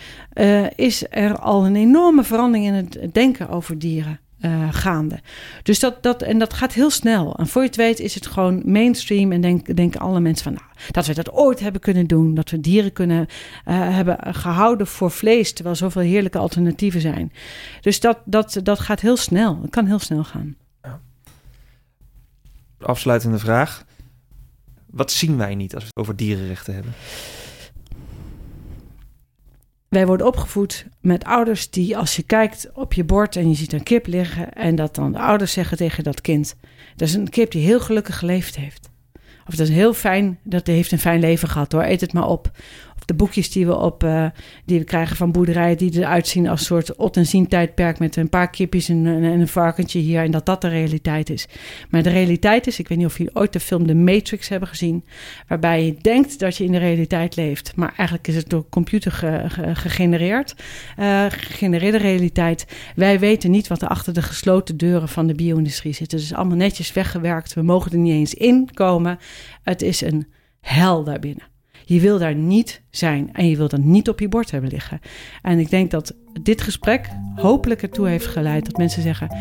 is 0.76 1.06
er 1.10 1.38
al 1.40 1.66
een 1.66 1.76
enorme 1.76 2.24
verandering 2.24 2.66
in 2.66 2.74
het 2.74 3.14
denken 3.14 3.50
over 3.50 3.80
dieren. 3.80 4.20
Uh, 4.46 4.74
gaande. 4.74 5.20
Dus 5.64 5.80
dat, 5.80 6.04
dat, 6.04 6.22
en 6.22 6.40
dat 6.40 6.54
gaat 6.54 6.74
heel 6.74 6.90
snel. 6.90 7.36
En 7.36 7.48
voor 7.48 7.62
je 7.62 7.68
het 7.68 7.78
weet 7.78 8.00
is 8.00 8.16
het 8.16 8.28
gewoon 8.28 8.62
mainstream. 8.66 9.32
En 9.32 9.42
denk, 9.42 9.76
denken 9.76 10.00
alle 10.00 10.20
mensen 10.20 10.44
van 10.44 10.54
nou, 10.54 10.66
dat 10.92 11.06
we 11.06 11.14
dat 11.14 11.32
ooit 11.32 11.60
hebben 11.60 11.82
kunnen 11.82 12.08
doen. 12.08 12.34
Dat 12.34 12.50
we 12.50 12.60
dieren 12.60 12.94
kunnen 12.94 13.20
uh, 13.20 13.26
hebben 13.96 14.18
gehouden 14.36 14.88
voor 14.88 15.12
vlees. 15.12 15.54
Terwijl 15.54 15.76
zoveel 15.76 16.02
heerlijke 16.02 16.38
alternatieven 16.38 17.02
zijn. 17.02 17.32
Dus 17.82 18.00
dat, 18.00 18.20
dat, 18.26 18.60
dat 18.64 18.80
gaat 18.80 19.00
heel 19.00 19.18
snel. 19.18 19.60
Het 19.62 19.72
kan 19.72 19.86
heel 19.86 20.00
snel 20.00 20.24
gaan. 20.24 20.56
Ja. 20.84 21.00
Afsluitende 22.80 23.40
vraag. 23.40 23.86
Wat 24.86 25.12
zien 25.12 25.38
wij 25.38 25.56
niet 25.56 25.74
als 25.74 25.84
we 25.84 25.90
het 25.90 26.00
over 26.00 26.16
dierenrechten 26.16 26.74
hebben? 26.74 26.94
Wij 29.94 30.06
worden 30.06 30.28
opgevoed 30.28 30.86
met 31.02 31.24
ouders 31.24 31.70
die, 31.70 31.98
als 31.98 32.16
je 32.16 32.24
kijkt 32.24 32.70
op 32.74 32.94
je 32.94 33.04
bord 33.04 33.36
en 33.36 33.50
je 33.50 33.56
ziet 33.56 33.74
een 33.74 33.84
kip 33.84 34.08
liggen, 34.08 34.54
en 34.54 34.76
dat 34.76 34.96
dan 34.96 35.12
de 35.12 35.20
ouders 35.20 35.52
zeggen 35.52 35.78
tegen 35.78 36.04
dat 36.04 36.22
kind: 36.22 36.56
Dat 36.96 37.08
is 37.08 37.14
een 37.14 37.30
kip 37.30 37.52
die 37.52 37.66
heel 37.66 37.80
gelukkig 37.80 38.20
geleefd 38.20 38.56
heeft. 38.56 38.90
Of 39.48 39.56
dat 39.56 39.68
is 39.68 39.74
heel 39.74 39.94
fijn, 39.94 40.40
dat 40.44 40.68
heeft 40.68 40.92
een 40.92 41.00
fijn 41.00 41.20
leven 41.20 41.48
gehad 41.48 41.72
hoor, 41.72 41.84
eet 41.84 42.02
het 42.02 42.14
maar 42.14 42.28
op 42.28 42.52
de 43.06 43.14
boekjes 43.14 43.52
die 43.52 43.66
we, 43.66 43.76
op, 43.76 44.04
uh, 44.04 44.26
die 44.66 44.80
we 44.80 44.86
krijgen 44.86 45.16
van 45.16 45.32
boerderijen... 45.32 45.78
die 45.78 46.00
eruit 46.00 46.28
zien 46.28 46.48
als 46.48 46.66
soort 46.66 46.96
ot- 46.96 47.18
en 47.18 47.26
zien-tijdperk... 47.26 48.00
met 48.00 48.16
een 48.16 48.30
paar 48.30 48.50
kipjes 48.50 48.90
en, 48.90 49.06
en, 49.06 49.24
een 49.24 49.48
varkentje 49.48 50.00
hier... 50.00 50.24
en 50.24 50.32
dat 50.32 50.46
dat 50.46 50.62
de 50.62 50.68
realiteit 50.68 51.30
is. 51.30 51.48
Maar 51.90 52.04
de 52.04 52.10
realiteit 52.10 52.68
is, 52.68 52.80
ik 52.80 52.88
weet 52.88 52.98
niet 52.98 53.08
of 53.08 53.18
jullie 53.18 53.36
ooit 53.36 53.54
de 53.54 53.60
film 53.60 53.88
The 53.88 53.96
Matrix 53.96 54.50
hebben 54.50 54.70
gezien... 54.70 55.06
waarbij 55.48 55.86
je 55.86 55.96
denkt 56.02 56.40
dat 56.40 56.58
je 56.58 56.64
in 56.64 56.72
de 56.72 56.78
realiteit 56.78 57.36
leeft... 57.36 57.76
maar 57.76 57.94
eigenlijk 57.98 58.28
is 58.28 58.36
het 58.36 58.50
door 58.50 58.66
computer 58.70 59.12
ge, 59.12 59.44
ge, 59.48 59.76
gegenereerd. 59.76 60.56
Uh, 61.00 61.26
gegenereerde 61.30 61.98
realiteit. 61.98 62.66
Wij 62.96 63.20
weten 63.20 63.52
niet 63.52 63.68
wat 63.68 63.82
er 63.82 63.88
achter 63.88 64.14
de 64.14 64.22
gesloten 64.22 64.78
deuren 64.78 65.10
van 65.10 65.28
de 65.28 65.36
bio-industrie 65.36 65.94
zit. 65.94 66.12
Het 66.12 66.22
is 66.22 66.34
allemaal 66.34 66.58
netjes 66.58 66.94
weggewerkt. 66.94 67.54
We 67.54 67.62
mogen 67.62 67.92
er 67.92 67.98
niet 67.98 68.14
eens 68.14 68.34
in 68.34 68.70
komen. 68.74 69.20
Het 69.64 69.82
is 69.82 70.02
een 70.02 70.28
hel 70.62 71.04
daarbinnen. 71.04 71.53
Je 71.86 72.00
wil 72.00 72.20
daar 72.20 72.36
niet 72.36 72.82
zijn 72.90 73.30
en 73.34 73.50
je 73.50 73.58
wil 73.58 73.68
dat 73.68 73.80
niet 73.80 74.10
op 74.10 74.20
je 74.20 74.28
bord 74.28 74.52
hebben 74.52 74.70
liggen. 74.70 75.00
En 75.42 75.60
ik 75.60 75.70
denk 75.70 75.92
dat 75.92 76.16
dit 76.42 76.62
gesprek 76.62 77.10
hopelijk 77.36 77.82
ertoe 77.82 78.08
heeft 78.08 78.28
geleid 78.28 78.66
dat 78.66 78.78
mensen 78.78 79.02
zeggen: 79.02 79.38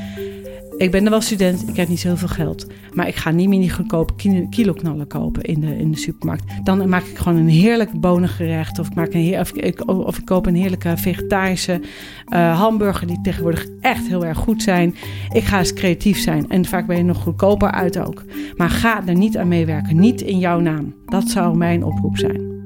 Ik 0.82 0.90
ben 0.90 1.04
er 1.04 1.10
wel 1.10 1.20
student, 1.20 1.68
ik 1.68 1.76
heb 1.76 1.88
niet 1.88 2.00
zoveel 2.00 2.28
geld, 2.28 2.66
maar 2.92 3.08
ik 3.08 3.14
ga 3.14 3.30
niet 3.30 3.48
meer 3.48 3.60
die 3.60 3.70
goedkope 3.70 4.46
kiloknallen 4.50 5.06
kopen 5.06 5.42
in 5.42 5.60
de, 5.60 5.78
in 5.78 5.90
de 5.90 5.98
supermarkt. 5.98 6.44
Dan 6.64 6.88
maak 6.88 7.04
ik 7.04 7.16
gewoon 7.16 7.38
een 7.38 7.48
heerlijk 7.48 8.00
bonengerecht 8.00 8.78
of 8.78 8.86
ik, 8.86 8.94
maak 8.94 9.12
een 9.12 9.20
heer, 9.20 9.40
of, 9.40 9.52
ik, 9.52 9.88
of 9.88 10.18
ik 10.18 10.24
koop 10.24 10.46
een 10.46 10.54
heerlijke 10.54 10.96
vegetarische 10.96 11.80
uh, 12.28 12.58
hamburger 12.58 13.06
die 13.06 13.20
tegenwoordig 13.20 13.66
echt 13.80 14.08
heel 14.08 14.24
erg 14.24 14.38
goed 14.38 14.62
zijn. 14.62 14.94
Ik 15.32 15.44
ga 15.44 15.58
eens 15.58 15.72
creatief 15.72 16.18
zijn 16.18 16.50
en 16.50 16.64
vaak 16.64 16.86
ben 16.86 16.96
je 16.96 17.02
nog 17.02 17.22
goedkoper 17.22 17.70
uit 17.70 17.98
ook. 17.98 18.24
Maar 18.56 18.70
ga 18.70 19.06
er 19.06 19.16
niet 19.16 19.38
aan 19.38 19.48
meewerken, 19.48 20.00
niet 20.00 20.20
in 20.20 20.38
jouw 20.38 20.60
naam. 20.60 20.94
Dat 21.06 21.28
zou 21.28 21.56
mijn 21.56 21.84
oproep 21.84 22.18
zijn. 22.18 22.61